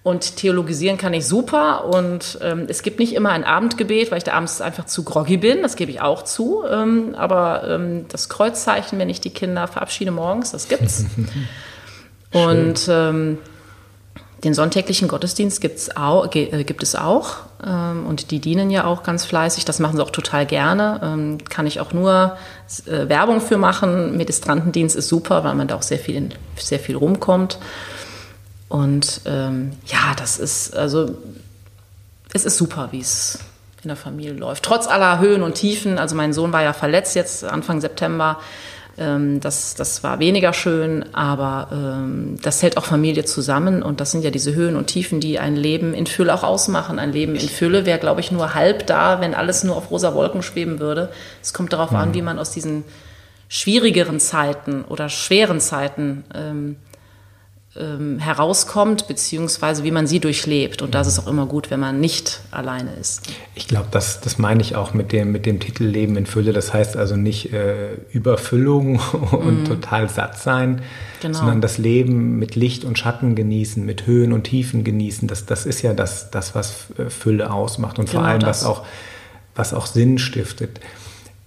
Und 0.03 0.37
theologisieren 0.37 0.99
kann 0.99 1.15
ich 1.15 1.25
super. 1.25 1.85
Und 1.85 2.37
ähm, 2.41 2.65
es 2.69 2.83
gibt 2.83 2.99
nicht 2.99 3.13
immer 3.13 3.31
ein 3.31 3.43
Abendgebet, 3.43 4.11
weil 4.11 4.19
ich 4.19 4.23
da 4.23 4.33
abends 4.33 4.61
einfach 4.61 4.85
zu 4.85 5.03
groggy 5.03 5.37
bin. 5.37 5.63
Das 5.63 5.75
gebe 5.75 5.89
ich 5.89 5.99
auch 5.99 6.23
zu. 6.23 6.63
Ähm, 6.69 7.15
aber 7.17 7.79
das 8.07 8.29
Kreuzzeichen, 8.29 8.99
wenn 8.99 9.09
ich 9.09 9.19
die 9.19 9.31
Kinder 9.31 9.67
verabschiede 9.67 10.11
morgens, 10.11 10.51
das 10.51 10.67
gibt's. 10.67 11.05
Und 12.45 12.87
ähm, 12.89 13.37
den 14.43 14.53
sonntäglichen 14.53 15.07
Gottesdienst 15.07 15.61
gibt's 15.61 15.95
auch, 15.95 16.33
äh, 16.35 16.63
gibt 16.63 16.83
es 16.83 16.95
auch. 16.95 17.37
Ähm, 17.65 18.05
und 18.05 18.31
die 18.31 18.39
dienen 18.39 18.69
ja 18.69 18.85
auch 18.85 19.03
ganz 19.03 19.25
fleißig. 19.25 19.65
Das 19.65 19.79
machen 19.79 19.97
sie 19.97 20.03
auch 20.03 20.11
total 20.11 20.45
gerne. 20.45 20.99
Ähm, 21.03 21.37
kann 21.49 21.65
ich 21.65 21.79
auch 21.79 21.91
nur 21.93 22.37
äh, 22.85 23.09
Werbung 23.09 23.41
für 23.41 23.57
machen. 23.57 24.15
Ministrantendienst 24.15 24.95
ist 24.95 25.07
super, 25.07 25.43
weil 25.43 25.55
man 25.55 25.67
da 25.67 25.75
auch 25.75 25.81
sehr 25.81 25.99
viel, 25.99 26.29
sehr 26.55 26.79
viel 26.79 26.95
rumkommt. 26.95 27.57
Und 28.69 29.21
ähm, 29.25 29.73
ja, 29.85 30.13
das 30.17 30.37
ist, 30.37 30.75
also, 30.75 31.15
es 32.33 32.45
ist 32.45 32.57
super, 32.57 32.89
wie 32.91 32.99
es 32.99 33.39
in 33.83 33.87
der 33.87 33.97
Familie 33.97 34.33
läuft. 34.33 34.63
Trotz 34.63 34.87
aller 34.87 35.19
Höhen 35.19 35.41
und 35.41 35.55
Tiefen. 35.55 35.97
Also 35.97 36.15
mein 36.15 36.33
Sohn 36.33 36.51
war 36.51 36.61
ja 36.61 36.73
verletzt 36.73 37.15
jetzt 37.15 37.43
Anfang 37.43 37.79
September. 37.79 38.39
Ähm, 38.97 39.39
das, 39.39 39.75
das 39.75 40.03
war 40.03 40.19
weniger 40.19 40.53
schön, 40.53 41.05
aber 41.13 41.67
ähm, 41.71 42.37
das 42.41 42.63
hält 42.63 42.77
auch 42.77 42.85
Familie 42.85 43.25
zusammen 43.25 43.83
und 43.83 44.01
das 44.01 44.11
sind 44.11 44.23
ja 44.23 44.31
diese 44.31 44.55
Höhen 44.55 44.75
und 44.75 44.87
Tiefen, 44.87 45.19
die 45.19 45.37
ein 45.37 45.55
Leben 45.55 45.93
in 45.93 46.07
Fülle 46.07 46.33
auch 46.33 46.43
ausmachen. 46.43 46.97
Ein 46.97 47.13
Leben 47.13 47.35
in 47.35 47.47
Fülle 47.47 47.85
wäre, 47.85 47.99
glaube 47.99 48.21
ich, 48.21 48.31
nur 48.31 48.55
halb 48.55 48.87
da, 48.87 49.21
wenn 49.21 49.35
alles 49.35 49.63
nur 49.63 49.75
auf 49.75 49.91
rosa 49.91 50.15
Wolken 50.15 50.41
schweben 50.41 50.79
würde. 50.79 51.09
Es 51.41 51.53
kommt 51.53 51.73
darauf 51.73 51.91
mhm. 51.91 51.97
an, 51.97 52.13
wie 52.15 52.21
man 52.23 52.39
aus 52.39 52.51
diesen 52.51 52.85
schwierigeren 53.49 54.19
Zeiten 54.19 54.83
oder 54.83 55.09
schweren 55.09 55.59
Zeiten 55.59 56.25
ähm, 56.33 56.75
ähm, 57.79 58.19
herauskommt, 58.19 59.07
beziehungsweise 59.07 59.83
wie 59.83 59.91
man 59.91 60.07
sie 60.07 60.19
durchlebt. 60.19 60.81
Und 60.81 60.95
das 60.95 61.07
ist 61.07 61.19
auch 61.19 61.27
immer 61.27 61.45
gut, 61.45 61.69
wenn 61.71 61.79
man 61.79 61.99
nicht 61.99 62.41
alleine 62.51 62.93
ist. 62.93 63.21
Ich 63.55 63.67
glaube, 63.67 63.87
das, 63.91 64.21
das 64.21 64.37
meine 64.37 64.61
ich 64.61 64.75
auch 64.75 64.93
mit 64.93 65.11
dem, 65.11 65.31
mit 65.31 65.45
dem 65.45 65.59
Titel 65.59 65.83
Leben 65.85 66.15
in 66.17 66.25
Fülle. 66.25 66.53
Das 66.53 66.73
heißt 66.73 66.97
also 66.97 67.15
nicht 67.15 67.53
äh, 67.53 67.95
Überfüllung 68.11 68.99
und 69.31 69.63
mm. 69.63 69.65
total 69.65 70.09
satt 70.09 70.37
sein, 70.39 70.81
genau. 71.21 71.37
sondern 71.37 71.61
das 71.61 71.77
Leben 71.77 72.39
mit 72.39 72.55
Licht 72.55 72.83
und 72.83 72.97
Schatten 72.97 73.35
genießen, 73.35 73.85
mit 73.85 74.07
Höhen 74.07 74.33
und 74.33 74.43
Tiefen 74.43 74.83
genießen. 74.83 75.27
Das, 75.27 75.45
das 75.45 75.65
ist 75.65 75.81
ja 75.81 75.93
das, 75.93 76.31
das, 76.31 76.55
was 76.55 76.87
äh, 76.97 77.09
Fülle 77.09 77.51
ausmacht 77.51 77.99
und 77.99 78.09
genau 78.09 78.21
vor 78.21 78.29
allem, 78.29 78.39
das. 78.39 78.61
was 78.61 78.65
auch, 78.65 78.85
was 79.55 79.73
auch 79.73 79.85
Sinn 79.85 80.17
stiftet. 80.17 80.79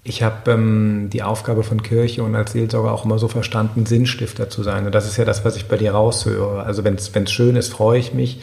Ich 0.02 0.22
habe 0.22 0.50
ähm, 0.50 1.10
die 1.12 1.22
Aufgabe 1.22 1.62
von 1.62 1.82
Kirche 1.82 2.22
und 2.22 2.34
als 2.34 2.52
Seelsorger 2.52 2.92
auch 2.92 3.04
immer 3.04 3.18
so 3.18 3.28
verstanden, 3.28 3.84
Sinnstifter 3.84 4.48
zu 4.48 4.62
sein. 4.62 4.86
Und 4.86 4.94
das 4.94 5.06
ist 5.06 5.18
ja 5.18 5.24
das, 5.24 5.44
was 5.44 5.56
ich 5.56 5.68
bei 5.68 5.76
dir 5.76 5.92
raushöre. 5.92 6.62
Also 6.62 6.84
wenn 6.84 6.94
es 6.94 7.32
schön 7.32 7.56
ist, 7.56 7.72
freue 7.72 7.98
ich 7.98 8.14
mich. 8.14 8.40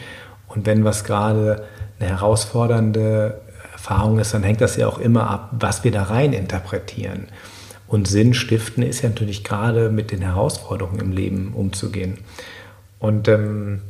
Und 0.47 0.65
wenn 0.65 0.83
was 0.83 1.03
gerade 1.03 1.63
eine 1.99 2.09
herausfordernde 2.09 3.41
Erfahrung 3.73 4.19
ist, 4.19 4.33
dann 4.33 4.43
hängt 4.43 4.61
das 4.61 4.75
ja 4.75 4.87
auch 4.87 4.99
immer 4.99 5.29
ab, 5.29 5.49
was 5.59 5.83
wir 5.83 5.91
da 5.91 6.03
rein 6.03 6.33
interpretieren. 6.33 7.27
Und 7.87 8.07
Sinn 8.07 8.33
stiften 8.33 8.83
ist 8.83 9.01
ja 9.01 9.09
natürlich 9.09 9.43
gerade 9.43 9.89
mit 9.89 10.11
den 10.11 10.21
Herausforderungen 10.21 10.99
im 10.99 11.11
Leben 11.11 11.53
umzugehen. 11.53 12.19
Und 12.99 13.27
ähm, 13.27 13.81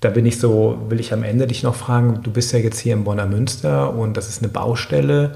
da 0.00 0.10
bin 0.10 0.26
ich 0.26 0.38
so, 0.38 0.78
will 0.88 1.00
ich 1.00 1.12
am 1.12 1.22
Ende 1.22 1.46
dich 1.46 1.62
noch 1.62 1.74
fragen, 1.74 2.20
du 2.22 2.30
bist 2.30 2.52
ja 2.52 2.58
jetzt 2.58 2.78
hier 2.78 2.92
im 2.92 3.04
Bonner 3.04 3.26
Münster 3.26 3.94
und 3.94 4.16
das 4.16 4.28
ist 4.28 4.42
eine 4.42 4.52
Baustelle 4.52 5.34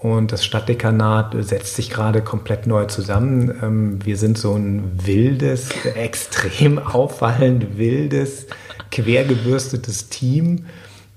und 0.00 0.30
das 0.30 0.44
Stadtdekanat 0.44 1.34
setzt 1.40 1.74
sich 1.74 1.90
gerade 1.90 2.22
komplett 2.22 2.66
neu 2.66 2.84
zusammen. 2.84 3.52
Ähm, 3.62 4.04
wir 4.04 4.16
sind 4.16 4.38
so 4.38 4.54
ein 4.54 4.92
wildes, 5.04 5.70
extrem 5.96 6.78
auffallend 6.78 7.78
wildes, 7.78 8.46
quergebürstetes 8.92 10.08
Team, 10.08 10.66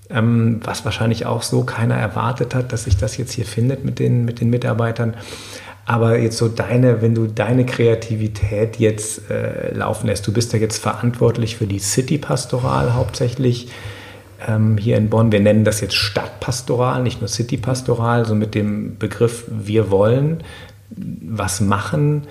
ähm, 0.09 0.61
was 0.63 0.83
wahrscheinlich 0.83 1.25
auch 1.25 1.43
so 1.43 1.63
keiner 1.63 1.95
erwartet 1.95 2.55
hat, 2.55 2.73
dass 2.73 2.85
sich 2.85 2.97
das 2.97 3.17
jetzt 3.17 3.33
hier 3.33 3.45
findet 3.45 3.85
mit 3.85 3.99
den, 3.99 4.25
mit 4.25 4.41
den 4.41 4.49
Mitarbeitern. 4.49 5.15
Aber 5.85 6.17
jetzt 6.17 6.37
so 6.37 6.47
deine, 6.47 7.01
wenn 7.01 7.13
du 7.15 7.27
deine 7.27 7.65
Kreativität 7.65 8.77
jetzt 8.77 9.29
äh, 9.29 9.73
laufen 9.73 10.07
lässt, 10.07 10.25
du 10.25 10.33
bist 10.33 10.53
ja 10.53 10.59
jetzt 10.59 10.77
verantwortlich 10.77 11.57
für 11.57 11.67
die 11.67 11.79
City-Pastoral 11.79 12.93
hauptsächlich 12.93 13.67
ähm, 14.47 14.77
hier 14.77 14.97
in 14.97 15.09
Bonn. 15.09 15.31
Wir 15.31 15.39
nennen 15.39 15.63
das 15.63 15.81
jetzt 15.81 15.95
Stadtpastoral, 15.95 17.03
nicht 17.03 17.21
nur 17.21 17.27
Citypastoral, 17.27 18.25
so 18.25 18.35
mit 18.35 18.55
dem 18.55 18.97
Begriff 18.97 19.43
wir 19.47 19.91
wollen 19.91 20.43
was 20.93 21.61
machen, 21.61 22.23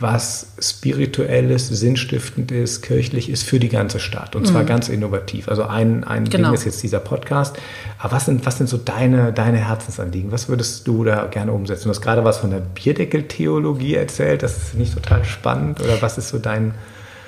was 0.00 0.52
spirituelles, 0.60 1.68
sinnstiftend 1.68 2.52
ist, 2.52 2.82
kirchlich 2.82 3.28
ist 3.28 3.42
für 3.42 3.58
die 3.58 3.68
ganze 3.68 3.98
Stadt. 3.98 4.36
Und 4.36 4.46
zwar 4.46 4.62
mhm. 4.62 4.66
ganz 4.66 4.88
innovativ. 4.88 5.48
Also 5.48 5.64
ein, 5.64 6.04
ein 6.04 6.24
genau. 6.24 6.48
Ding 6.48 6.54
ist 6.54 6.64
jetzt 6.64 6.82
dieser 6.82 7.00
Podcast. 7.00 7.58
Aber 7.98 8.12
was 8.12 8.26
sind, 8.26 8.46
was 8.46 8.58
sind 8.58 8.68
so 8.68 8.76
deine, 8.76 9.32
deine 9.32 9.58
Herzensanliegen? 9.58 10.30
Was 10.30 10.48
würdest 10.48 10.86
du 10.86 11.02
da 11.02 11.26
gerne 11.26 11.52
umsetzen? 11.52 11.84
Du 11.84 11.90
hast 11.90 12.00
gerade 12.00 12.22
was 12.22 12.38
von 12.38 12.50
der 12.50 12.60
Bierdeckeltheologie 12.60 13.96
erzählt. 13.96 14.44
Das 14.44 14.56
ist 14.56 14.74
nicht 14.74 14.94
total 14.94 15.24
spannend. 15.24 15.80
Oder 15.80 16.00
was 16.00 16.16
ist 16.16 16.28
so 16.28 16.38
dein... 16.38 16.74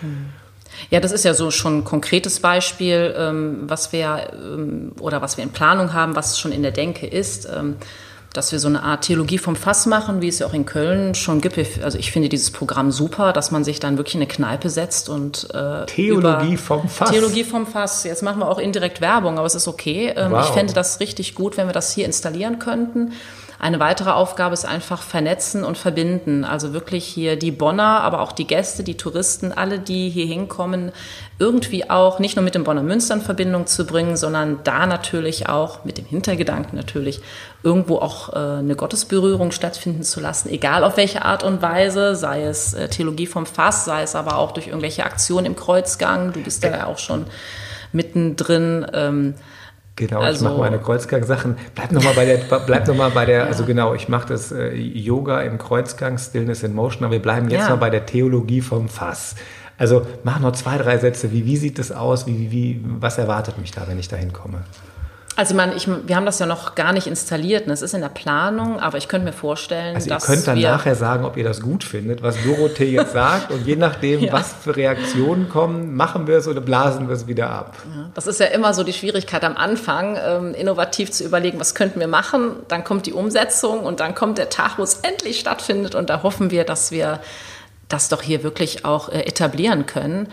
Mhm. 0.00 0.39
Ja, 0.90 1.00
das 1.00 1.12
ist 1.12 1.24
ja 1.24 1.34
so 1.34 1.50
schon 1.50 1.78
ein 1.78 1.84
konkretes 1.84 2.40
Beispiel, 2.40 3.14
ähm, 3.16 3.60
was 3.62 3.92
wir 3.92 4.32
ähm, 4.32 4.92
oder 5.00 5.20
was 5.20 5.36
wir 5.36 5.44
in 5.44 5.50
Planung 5.50 5.92
haben, 5.92 6.16
was 6.16 6.38
schon 6.38 6.52
in 6.52 6.62
der 6.62 6.72
Denke 6.72 7.06
ist. 7.06 7.46
Ähm, 7.46 7.76
dass 8.32 8.52
wir 8.52 8.60
so 8.60 8.68
eine 8.68 8.84
Art 8.84 9.02
Theologie 9.02 9.38
vom 9.38 9.56
Fass 9.56 9.86
machen, 9.86 10.22
wie 10.22 10.28
es 10.28 10.38
ja 10.38 10.46
auch 10.46 10.54
in 10.54 10.64
Köln 10.64 11.14
schon 11.14 11.40
gibt. 11.40 11.58
Also 11.82 11.98
ich 11.98 12.12
finde 12.12 12.28
dieses 12.28 12.52
Programm 12.52 12.92
super, 12.92 13.32
dass 13.32 13.50
man 13.50 13.64
sich 13.64 13.80
dann 13.80 13.96
wirklich 13.96 14.14
in 14.14 14.20
eine 14.20 14.28
Kneipe 14.28 14.70
setzt 14.70 15.08
und 15.08 15.48
äh, 15.52 15.86
Theologie 15.86 16.56
vom 16.56 16.88
Fass. 16.88 17.10
Theologie 17.10 17.42
vom 17.42 17.66
Fass. 17.66 18.04
Jetzt 18.04 18.22
machen 18.22 18.38
wir 18.38 18.48
auch 18.48 18.58
indirekt 18.58 19.00
Werbung, 19.00 19.38
aber 19.38 19.46
es 19.46 19.56
ist 19.56 19.66
okay. 19.66 20.12
Ähm, 20.16 20.30
wow. 20.30 20.44
Ich 20.46 20.54
fände 20.54 20.72
das 20.72 21.00
richtig 21.00 21.34
gut, 21.34 21.56
wenn 21.56 21.66
wir 21.66 21.72
das 21.72 21.92
hier 21.92 22.06
installieren 22.06 22.60
könnten. 22.60 23.14
Eine 23.60 23.78
weitere 23.78 24.08
Aufgabe 24.08 24.54
ist 24.54 24.64
einfach 24.64 25.02
vernetzen 25.02 25.64
und 25.64 25.76
verbinden. 25.76 26.44
Also 26.44 26.72
wirklich 26.72 27.04
hier 27.04 27.36
die 27.36 27.50
Bonner, 27.50 28.00
aber 28.00 28.22
auch 28.22 28.32
die 28.32 28.46
Gäste, 28.46 28.82
die 28.82 28.96
Touristen, 28.96 29.52
alle, 29.52 29.78
die 29.78 30.08
hier 30.08 30.24
hinkommen, 30.24 30.92
irgendwie 31.38 31.90
auch 31.90 32.20
nicht 32.20 32.36
nur 32.36 32.42
mit 32.42 32.54
dem 32.54 32.64
Bonner 32.64 32.82
Münster 32.82 33.16
in 33.16 33.20
Verbindung 33.20 33.66
zu 33.66 33.84
bringen, 33.84 34.16
sondern 34.16 34.60
da 34.64 34.86
natürlich 34.86 35.50
auch 35.50 35.84
mit 35.84 35.98
dem 35.98 36.06
Hintergedanken 36.06 36.74
natürlich 36.74 37.20
irgendwo 37.62 37.98
auch 37.98 38.32
äh, 38.32 38.60
eine 38.60 38.76
Gottesberührung 38.76 39.52
stattfinden 39.52 40.04
zu 40.04 40.20
lassen, 40.20 40.48
egal 40.48 40.82
auf 40.82 40.96
welche 40.96 41.26
Art 41.26 41.42
und 41.42 41.60
Weise, 41.60 42.16
sei 42.16 42.44
es 42.44 42.72
äh, 42.72 42.88
Theologie 42.88 43.26
vom 43.26 43.44
Fass, 43.44 43.84
sei 43.84 44.02
es 44.02 44.14
aber 44.14 44.38
auch 44.38 44.52
durch 44.52 44.68
irgendwelche 44.68 45.04
Aktionen 45.04 45.44
im 45.44 45.56
Kreuzgang. 45.56 46.32
Du 46.32 46.42
bist 46.42 46.64
ja 46.64 46.86
auch 46.86 46.98
schon 46.98 47.26
mittendrin. 47.92 48.86
Ähm, 48.94 49.34
Genau, 49.96 50.20
also, 50.20 50.44
ich 50.46 50.50
mache 50.50 50.60
meine 50.60 50.78
Kreuzgang-Sachen. 50.78 51.56
Bleib 51.74 51.92
nochmal 51.92 52.14
bei 52.14 52.24
der, 52.24 52.38
bleib 52.66 52.88
noch 52.88 52.96
mal 52.96 53.10
bei 53.10 53.26
der, 53.26 53.38
ja. 53.40 53.44
also 53.44 53.64
genau, 53.64 53.94
ich 53.94 54.08
mache 54.08 54.28
das 54.28 54.50
äh, 54.50 54.74
Yoga 54.74 55.42
im 55.42 55.58
Kreuzgang, 55.58 56.16
Stillness 56.16 56.62
in 56.62 56.74
Motion, 56.74 57.04
aber 57.04 57.12
wir 57.12 57.22
bleiben 57.22 57.50
jetzt 57.50 57.64
ja. 57.64 57.70
mal 57.70 57.76
bei 57.76 57.90
der 57.90 58.06
Theologie 58.06 58.62
vom 58.62 58.88
Fass. 58.88 59.34
Also 59.76 60.06
mach 60.24 60.40
noch 60.40 60.52
zwei, 60.52 60.78
drei 60.78 60.98
Sätze. 60.98 61.32
Wie, 61.32 61.46
wie 61.46 61.56
sieht 61.56 61.78
das 61.78 61.90
aus? 61.90 62.26
Wie, 62.26 62.50
wie, 62.50 62.80
was 62.84 63.18
erwartet 63.18 63.58
mich 63.58 63.70
da, 63.70 63.86
wenn 63.88 63.98
ich 63.98 64.08
da 64.08 64.16
hinkomme? 64.16 64.62
Also 65.40 65.54
man, 65.54 65.74
ich, 65.74 65.88
wir 65.88 66.16
haben 66.16 66.26
das 66.26 66.38
ja 66.38 66.44
noch 66.44 66.74
gar 66.74 66.92
nicht 66.92 67.06
installiert. 67.06 67.66
Es 67.66 67.80
ist 67.80 67.94
in 67.94 68.02
der 68.02 68.10
Planung, 68.10 68.78
aber 68.78 68.98
ich 68.98 69.08
könnte 69.08 69.24
mir 69.24 69.32
vorstellen, 69.32 69.94
also 69.94 70.10
dass 70.10 70.24
ihr 70.24 70.34
könnt 70.34 70.46
dann 70.46 70.60
nachher 70.60 70.94
sagen, 70.94 71.24
ob 71.24 71.38
ihr 71.38 71.44
das 71.44 71.62
gut 71.62 71.82
findet, 71.82 72.22
was 72.22 72.36
Dorothee 72.44 72.90
jetzt 72.90 73.14
sagt. 73.14 73.50
Und 73.50 73.66
je 73.66 73.74
nachdem, 73.74 74.20
ja. 74.24 74.34
was 74.34 74.52
für 74.52 74.76
Reaktionen 74.76 75.48
kommen, 75.48 75.96
machen 75.96 76.26
wir 76.26 76.36
es 76.36 76.46
oder 76.46 76.60
blasen 76.60 77.08
wir 77.08 77.14
es 77.14 77.26
wieder 77.26 77.48
ab. 77.48 77.74
Ja, 77.96 78.10
das 78.12 78.26
ist 78.26 78.38
ja 78.38 78.48
immer 78.48 78.74
so 78.74 78.84
die 78.84 78.92
Schwierigkeit 78.92 79.42
am 79.42 79.56
Anfang, 79.56 80.18
ähm, 80.22 80.52
innovativ 80.52 81.10
zu 81.10 81.24
überlegen, 81.24 81.58
was 81.58 81.74
könnten 81.74 82.00
wir 82.00 82.08
machen. 82.08 82.56
Dann 82.68 82.84
kommt 82.84 83.06
die 83.06 83.14
Umsetzung 83.14 83.80
und 83.80 84.00
dann 84.00 84.14
kommt 84.14 84.36
der 84.36 84.50
Tag, 84.50 84.76
wo 84.76 84.82
es 84.82 84.96
endlich 84.96 85.40
stattfindet. 85.40 85.94
Und 85.94 86.10
da 86.10 86.22
hoffen 86.22 86.50
wir, 86.50 86.64
dass 86.64 86.92
wir 86.92 87.18
das 87.88 88.10
doch 88.10 88.20
hier 88.20 88.42
wirklich 88.42 88.84
auch 88.84 89.08
äh, 89.08 89.20
etablieren 89.20 89.86
können. 89.86 90.28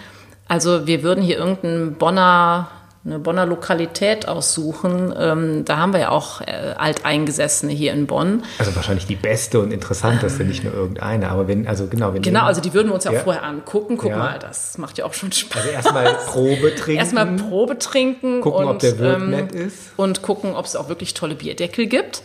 Also 0.50 0.86
wir 0.86 1.02
würden 1.02 1.24
hier 1.24 1.38
irgendeinen 1.38 1.94
Bonner 1.94 2.68
eine 3.08 3.20
Bonner 3.20 3.46
Lokalität 3.46 4.28
aussuchen. 4.28 5.14
Ähm, 5.18 5.66
da 5.66 5.78
haben 5.78 5.94
wir 5.94 6.00
ja 6.02 6.10
auch 6.10 6.42
äh, 6.42 6.74
Alteingesessene 6.78 7.72
hier 7.72 7.94
in 7.94 8.06
Bonn. 8.06 8.44
Also 8.60 8.76
wahrscheinlich 8.76 9.08
die 9.08 9.16
beste 9.16 9.60
und 9.62 9.72
interessanteste, 9.72 10.44
ähm, 10.44 10.50
nicht 10.50 10.64
nur 10.64 10.74
irgendeine. 10.74 11.30
Aber 11.30 11.48
wenn, 11.48 11.68
also 11.68 11.88
genau, 11.88 12.14
wenn 12.14 12.22
Genau, 12.22 12.44
also 12.44 12.60
die 12.60 12.74
würden 12.74 12.90
wir 12.90 12.96
uns 12.96 13.06
ja, 13.06 13.14
ja. 13.14 13.20
auch 13.20 13.24
vorher 13.24 13.44
angucken. 13.44 13.98
Guck 13.98 14.12
ja. 14.12 14.18
mal, 14.18 14.40
das 14.40 14.78
macht 14.78 14.98
ja 14.98 15.06
auch 15.06 15.14
schon 15.14 15.32
Spaß. 15.32 15.62
Also 15.62 15.70
erstmal 15.70 16.14
Probe 16.28 16.76
trinken. 16.76 17.00
Erstmal 17.00 17.26
Probe 17.38 17.80
trinken. 17.80 18.42
Gucken, 18.42 18.66
und, 18.66 18.72
ob 18.72 18.80
der 18.80 19.00
Wirt 19.00 19.22
ähm, 19.22 19.30
nett 19.30 19.54
ist. 19.54 19.92
Und 19.96 20.22
gucken, 20.22 20.54
ob 20.54 20.66
es 20.66 20.76
auch 20.76 20.90
wirklich 20.90 21.14
tolle 21.14 21.36
Bierdeckel 21.36 21.88
gibt 21.88 22.24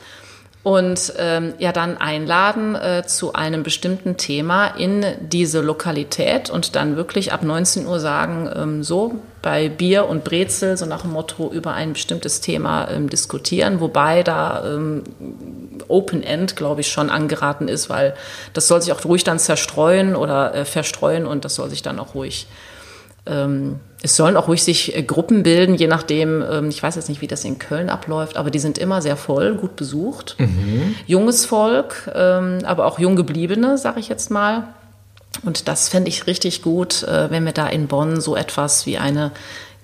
und 0.63 1.15
ähm, 1.19 1.55
ja 1.59 1.73
dann 1.73 1.97
einladen 1.97 2.77
äh, 2.77 3.03
zu 3.05 3.33
einem 3.33 3.65
bestimmten 3.65 4.17
Thema 4.17 4.69
in 4.69 5.05
diese 5.21 5.61
Lokalität 5.61 6.51
und 6.51 6.77
dann 6.77 6.97
wirklich 6.97 7.33
ab 7.33 7.43
19 7.43 7.87
Uhr 7.87 7.99
sagen, 7.99 8.49
ähm, 8.55 8.85
so 8.85 9.17
bei 9.43 9.69
Bier 9.69 10.07
und 10.07 10.23
Brezel, 10.23 10.77
so 10.77 10.87
nach 10.87 11.03
dem 11.03 11.11
Motto 11.11 11.51
über 11.53 11.73
ein 11.73 11.95
bestimmtes 11.95 12.41
Thema 12.41 12.89
ähm, 12.91 13.11
diskutieren, 13.11 13.81
wobei 13.81 14.23
da 14.23 14.65
ähm, 14.65 15.03
Open 15.89 16.23
End, 16.23 16.55
glaube 16.55 16.83
ich, 16.83 16.89
schon 16.89 17.11
angeraten 17.11 17.67
ist, 17.67 17.91
weil 17.91 18.15
das 18.53 18.69
soll 18.69 18.81
sich 18.81 18.93
auch 18.93 19.05
ruhig 19.05 19.25
dann 19.25 19.41
zerstreuen 19.41 20.15
oder 20.15 20.55
äh, 20.55 20.65
verstreuen 20.65 21.27
und 21.27 21.45
das 21.45 21.57
soll 21.57 21.71
sich 21.71 21.83
dann 21.83 21.99
auch 21.99 22.15
ruhig 22.15 22.47
ähm, 23.27 23.81
es 24.03 24.17
sollen 24.17 24.37
auch 24.37 24.49
ruhig 24.49 24.65
sich 24.65 24.97
äh, 24.97 25.03
Gruppen 25.03 25.45
bilden, 25.45 25.77
je 25.77 25.87
nachdem, 25.87 26.43
ähm, 26.51 26.69
ich 26.69 26.83
weiß 26.83 26.97
jetzt 26.97 27.09
nicht, 27.09 27.21
wie 27.21 27.29
das 27.29 27.45
in 27.45 27.59
Köln 27.59 27.89
abläuft, 27.89 28.37
aber 28.37 28.51
die 28.51 28.59
sind 28.59 28.79
immer 28.79 29.01
sehr 29.01 29.17
voll, 29.17 29.55
gut 29.55 29.77
besucht. 29.77 30.35
Mhm. 30.39 30.97
Junges 31.07 31.47
Volk, 31.47 32.11
ähm, 32.13 32.59
aber 32.65 32.87
auch 32.87 32.99
jung 32.99 33.15
gebliebene, 33.15 33.79
sage 33.79 34.01
ich 34.01 34.09
jetzt 34.09 34.31
mal. 34.31 34.69
Und 35.45 35.69
das 35.69 35.89
fände 35.89 36.09
ich 36.09 36.27
richtig 36.27 36.63
gut, 36.63 37.05
äh, 37.05 37.31
wenn 37.31 37.45
wir 37.45 37.53
da 37.53 37.69
in 37.69 37.87
Bonn 37.87 38.21
so 38.21 38.35
etwas 38.35 38.87
wie 38.87 38.99
eine 38.99 39.31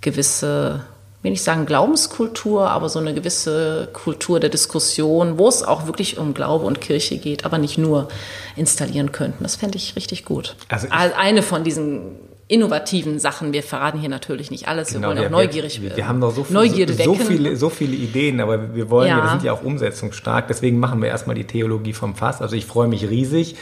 gewisse, 0.01 0.85
will 1.23 1.33
ich 1.33 1.43
sagen 1.45 1.65
Glaubenskultur, 1.65 2.69
aber 2.71 2.89
so 2.89 2.99
eine 2.99 3.15
gewisse 3.15 3.89
Kultur 3.93 4.41
der 4.41 4.51
Diskussion, 4.51 5.39
wo 5.39 5.49
es 5.49 5.63
auch 5.63 5.87
wirklich 5.87 6.19
um 6.19 6.35
Glaube 6.35 6.67
und 6.67 6.81
Kirche 6.81 7.19
geht, 7.19 7.45
aber 7.45 7.59
nicht 7.59 7.79
nur 7.79 8.09
installieren 8.57 9.13
könnten. 9.13 9.45
Das 9.45 9.57
fände 9.57 9.79
ich 9.79 9.95
richtig 9.95 10.25
gut. 10.25 10.57
Also 10.69 10.89
eine 10.91 11.43
von 11.43 11.63
diesen 11.65 12.17
innovativen 12.49 13.19
Sachen. 13.19 13.53
Wir 13.53 13.63
verraten 13.63 13.99
hier 13.99 14.09
natürlich 14.09 14.51
nicht 14.51 14.69
alles. 14.69 14.89
Genau, 14.89 15.11
wir 15.11 15.17
wollen 15.17 15.27
auch 15.27 15.31
neugierig 15.31 15.81
werden. 15.83 15.91
Wir, 15.91 15.97
wir, 15.99 16.09
haben 16.09 16.19
noch 16.19 16.35
so, 16.35 16.45
viel, 16.45 16.89
so, 16.93 17.15
viele, 17.15 17.57
so 17.57 17.69
viele 17.69 17.95
Ideen, 17.95 18.41
aber 18.41 18.75
wir 18.75 18.91
wollen, 18.91 19.09
ja. 19.09 19.23
wir 19.23 19.31
sind 19.31 19.43
ja 19.45 19.53
auch 19.53 19.63
umsetzungsstark. 19.63 20.49
Deswegen 20.49 20.81
machen 20.81 21.01
wir 21.03 21.09
erstmal 21.09 21.37
die 21.37 21.45
Theologie 21.45 21.93
vom 21.93 22.15
Fass. 22.15 22.41
Also 22.41 22.57
ich 22.57 22.67
freue 22.67 22.89
mich 22.89 23.09
riesig. 23.09 23.57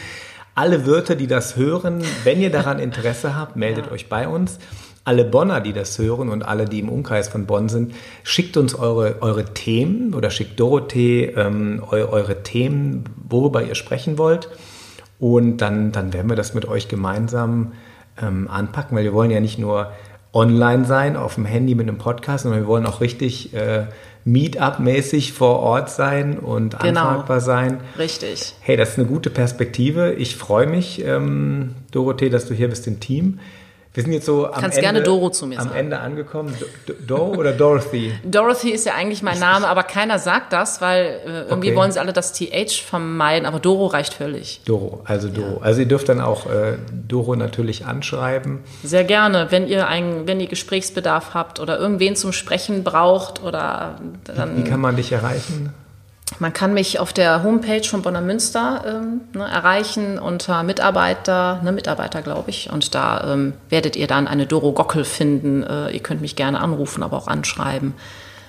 Alle 0.55 0.87
Wirte, 0.87 1.17
die 1.17 1.27
das 1.27 1.57
hören, 1.57 2.03
wenn 2.25 2.41
ihr 2.41 2.51
daran 2.51 2.79
Interesse 2.79 3.37
habt, 3.37 3.57
meldet 3.57 3.87
ja. 3.87 3.93
euch 3.93 4.09
bei 4.09 4.29
uns. 4.29 4.59
Alle 5.05 5.25
Bonner, 5.25 5.61
die 5.61 5.73
das 5.73 5.99
hören 5.99 6.29
und 6.29 6.43
alle, 6.43 6.65
die 6.65 6.81
im 6.81 6.89
Umkreis 6.89 7.29
von 7.29 7.47
Bonn 7.47 7.69
sind, 7.69 7.95
schickt 8.25 8.57
uns 8.57 8.75
eure, 8.75 9.21
eure 9.21 9.45
Themen 9.45 10.15
oder 10.15 10.31
schickt 10.31 10.59
Dorothee 10.59 11.27
ähm, 11.37 11.81
eu, 11.93 12.09
eure 12.09 12.43
Themen, 12.43 13.05
worüber 13.29 13.63
ihr 13.63 13.77
sprechen 13.77 14.19
wollt. 14.19 14.49
Und 15.19 15.59
dann, 15.59 15.93
dann 15.93 16.13
werden 16.13 16.29
wir 16.29 16.37
das 16.37 16.55
mit 16.55 16.67
euch 16.67 16.89
gemeinsam 16.89 17.73
ähm, 18.21 18.49
anpacken, 18.49 18.97
weil 18.97 19.05
wir 19.05 19.13
wollen 19.13 19.31
ja 19.31 19.41
nicht 19.41 19.59
nur 19.59 19.93
online 20.33 20.85
sein, 20.85 21.17
auf 21.17 21.37
dem 21.37 21.47
Handy 21.47 21.75
mit 21.75 21.89
einem 21.89 21.99
Podcast, 21.99 22.43
sondern 22.43 22.63
wir 22.63 22.67
wollen 22.67 22.87
auch 22.87 23.01
richtig 23.01 23.55
äh, 23.55 23.87
Meetup-mäßig 24.27 25.33
vor 25.33 25.61
Ort 25.61 25.89
sein 25.89 26.39
und 26.39 26.79
genau. 26.81 27.01
antragbar 27.01 27.41
sein. 27.41 27.81
Richtig. 27.99 28.55
Hey, 28.61 28.77
das 28.77 28.91
ist 28.91 28.99
eine 28.99 29.07
gute 29.07 29.31
Perspektive. 29.31 30.13
Ich 30.13 30.37
freue 30.37 30.67
mich, 30.67 31.03
ähm, 31.05 31.77
Dorothee, 31.93 32.29
dass 32.29 32.47
du 32.47 32.55
hier 32.55 32.69
bist 32.69 32.87
im 32.87 33.01
Team. 33.01 33.39
Wir 33.97 34.03
sind 34.03 34.13
jetzt 34.13 34.27
so 34.27 34.45
am, 34.45 34.61
Kannst 34.61 34.77
Ende, 34.77 34.81
gerne 34.83 35.03
Doro 35.03 35.31
zu 35.31 35.47
mir 35.47 35.59
am 35.59 35.69
sagen. 35.69 35.79
Ende 35.79 35.99
angekommen. 36.01 36.55
Do, 36.85 36.93
Do 37.07 37.17
oder 37.35 37.53
Dorothy? 37.53 38.13
Dorothy 38.25 38.69
ist 38.69 38.85
ja 38.85 38.93
eigentlich 38.93 39.23
mein 39.23 39.39
Name, 39.39 39.67
aber 39.67 39.85
keiner 39.85 40.19
sagt 40.19 40.53
das, 40.53 40.83
weil 40.83 41.19
äh, 41.25 41.31
irgendwie 41.49 41.69
okay. 41.69 41.77
wollen 41.77 41.93
sie 41.93 41.99
alle 41.99 42.13
das 42.13 42.35
TH 42.35 42.83
vermeiden, 42.87 43.47
aber 43.47 43.59
Doro 43.59 43.87
reicht 43.87 44.13
völlig. 44.13 44.61
Doro, 44.67 45.01
also 45.05 45.31
Doro. 45.31 45.61
Ja. 45.61 45.63
Also 45.63 45.81
ihr 45.81 45.89
dürft 45.89 46.11
dann 46.11 46.21
auch 46.21 46.45
äh, 46.45 46.75
Doro 47.09 47.37
natürlich 47.37 47.87
anschreiben. 47.87 48.59
Sehr 48.85 49.05
gerne, 49.05 49.47
wenn 49.49 49.67
ihr 49.67 49.89
einen, 49.89 50.27
wenn 50.27 50.41
ihr 50.41 50.49
Gesprächsbedarf 50.49 51.33
habt 51.33 51.59
oder 51.59 51.79
irgendwen 51.79 52.17
zum 52.17 52.33
Sprechen 52.33 52.85
braucht 52.85 53.43
oder 53.43 53.99
dann. 54.25 54.59
Wie, 54.59 54.65
wie 54.65 54.69
kann 54.69 54.81
man 54.81 54.97
dich 54.97 55.11
erreichen? 55.11 55.73
Man 56.39 56.53
kann 56.53 56.75
mich 56.75 56.99
auf 56.99 57.15
der 57.15 57.45
Homepage 57.45 57.85
von 57.85 58.03
Bonner 58.03 58.21
Münster 58.21 58.85
ähm, 58.87 59.23
ne, 59.33 59.49
erreichen 59.49 60.19
unter 60.19 60.65
Mitarbeiter, 60.65 61.63
ne, 61.63 61.73
Mitarbeiter 61.73 62.21
glaube 62.21 62.51
ich. 62.51 62.69
Und 62.71 62.95
da 62.95 63.33
ähm, 63.33 63.55
werdet 63.71 63.97
ihr 63.97 64.07
dann 64.07 64.29
eine 64.29 64.45
Doro 64.47 64.73
Gockel 64.73 65.05
finden. 65.05 65.63
Äh, 65.63 65.93
ihr 65.93 66.01
könnt 66.01 66.21
mich 66.21 66.37
gerne 66.37 66.61
anrufen, 66.61 67.03
aber 67.03 67.17
auch 67.17 67.29
anschreiben. 67.29 67.95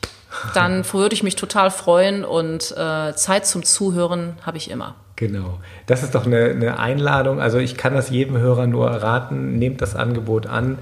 dann 0.54 0.86
würde 0.94 1.14
ich 1.14 1.24
mich 1.24 1.36
total 1.36 1.72
freuen 1.72 2.24
und 2.24 2.72
äh, 2.78 3.14
Zeit 3.16 3.46
zum 3.46 3.64
Zuhören 3.64 4.38
habe 4.44 4.58
ich 4.58 4.70
immer. 4.72 4.96
Genau. 5.16 5.60
Das 5.86 6.02
ist 6.02 6.16
doch 6.16 6.26
eine, 6.26 6.46
eine, 6.46 6.80
Einladung. 6.80 7.40
Also 7.40 7.60
ich 7.60 7.78
kann 7.78 7.94
das 7.94 8.10
jedem 8.10 8.38
Hörer 8.38 8.66
nur 8.66 8.90
raten. 8.90 9.60
Nehmt 9.60 9.82
das 9.82 9.96
Angebot 9.96 10.48
an. 10.48 10.80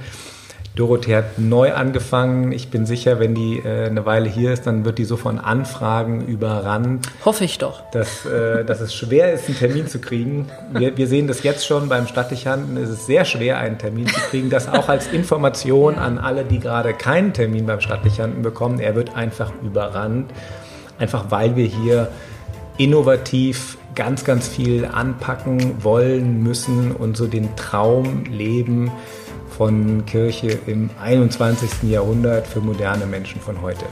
Dorothee 0.80 1.18
hat 1.18 1.38
neu 1.38 1.74
angefangen. 1.74 2.54
Ich 2.54 2.70
bin 2.70 2.86
sicher, 2.86 3.20
wenn 3.20 3.36
die 3.36 3.58
äh, 3.58 3.88
eine 3.88 4.06
Weile 4.06 4.30
hier 4.30 4.54
ist, 4.54 4.66
dann 4.66 4.86
wird 4.86 4.98
die 4.98 5.04
so 5.04 5.18
von 5.18 5.38
Anfragen 5.38 6.26
überrannt. 6.26 7.06
Hoffe 7.26 7.44
ich 7.44 7.58
doch. 7.58 7.82
Dass, 7.92 8.26
äh, 8.26 8.64
dass 8.64 8.80
es 8.80 8.94
schwer 8.94 9.34
ist, 9.34 9.48
einen 9.48 9.58
Termin 9.58 9.88
zu 9.88 10.00
kriegen. 10.00 10.48
Wir, 10.72 10.96
wir 10.96 11.08
sehen 11.08 11.28
das 11.28 11.44
jetzt 11.44 11.66
schon 11.66 11.90
beim 11.90 12.08
Stadtlichanten. 12.08 12.78
Es 12.78 12.90
ist 12.90 13.08
sehr 13.08 13.26
schwer, 13.26 13.58
einen 13.58 13.78
Termin 13.78 14.08
zu 14.08 14.22
kriegen. 14.30 14.50
Das 14.50 14.70
auch 14.70 14.88
als 14.88 15.08
Information 15.08 15.96
an 15.96 16.18
alle, 16.18 16.46
die 16.46 16.60
gerade 16.60 16.94
keinen 16.94 17.34
Termin 17.34 17.66
beim 17.66 17.82
Stadtlichanten 17.82 18.42
bekommen. 18.42 18.80
Er 18.80 18.96
wird 18.96 19.18
einfach 19.18 19.52
überrannt. 19.62 20.32
Einfach 20.98 21.26
weil 21.30 21.58
wir 21.58 21.66
hier 21.66 22.08
innovativ 22.78 23.78
ganz, 23.96 24.24
ganz 24.24 24.48
viel 24.48 24.86
anpacken 24.86 25.84
wollen, 25.84 26.42
müssen 26.42 26.94
und 26.94 27.18
so 27.18 27.28
den 27.28 27.54
Traum 27.58 28.24
leben 28.24 28.92
von 29.60 30.06
Kirche 30.06 30.58
im 30.68 30.90
21. 31.02 31.84
Jahrhundert 31.84 32.48
für 32.48 32.62
moderne 32.62 33.06
Menschen 33.06 33.42
von 33.42 33.62
heute. 33.62 33.84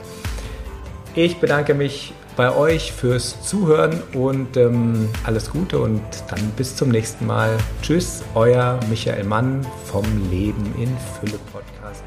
Ich 1.13 1.41
bedanke 1.41 1.73
mich 1.73 2.13
bei 2.37 2.55
euch 2.55 2.93
fürs 2.93 3.43
Zuhören 3.43 4.01
und 4.13 4.55
ähm, 4.55 5.09
alles 5.25 5.49
Gute 5.49 5.79
und 5.79 6.01
dann 6.29 6.39
bis 6.55 6.77
zum 6.77 6.87
nächsten 6.87 7.25
Mal. 7.27 7.57
Tschüss, 7.81 8.23
euer 8.33 8.79
Michael 8.89 9.25
Mann 9.25 9.67
vom 9.83 10.05
Leben 10.31 10.73
in 10.77 10.95
Fülle 11.19 11.37
Podcast. 11.51 12.03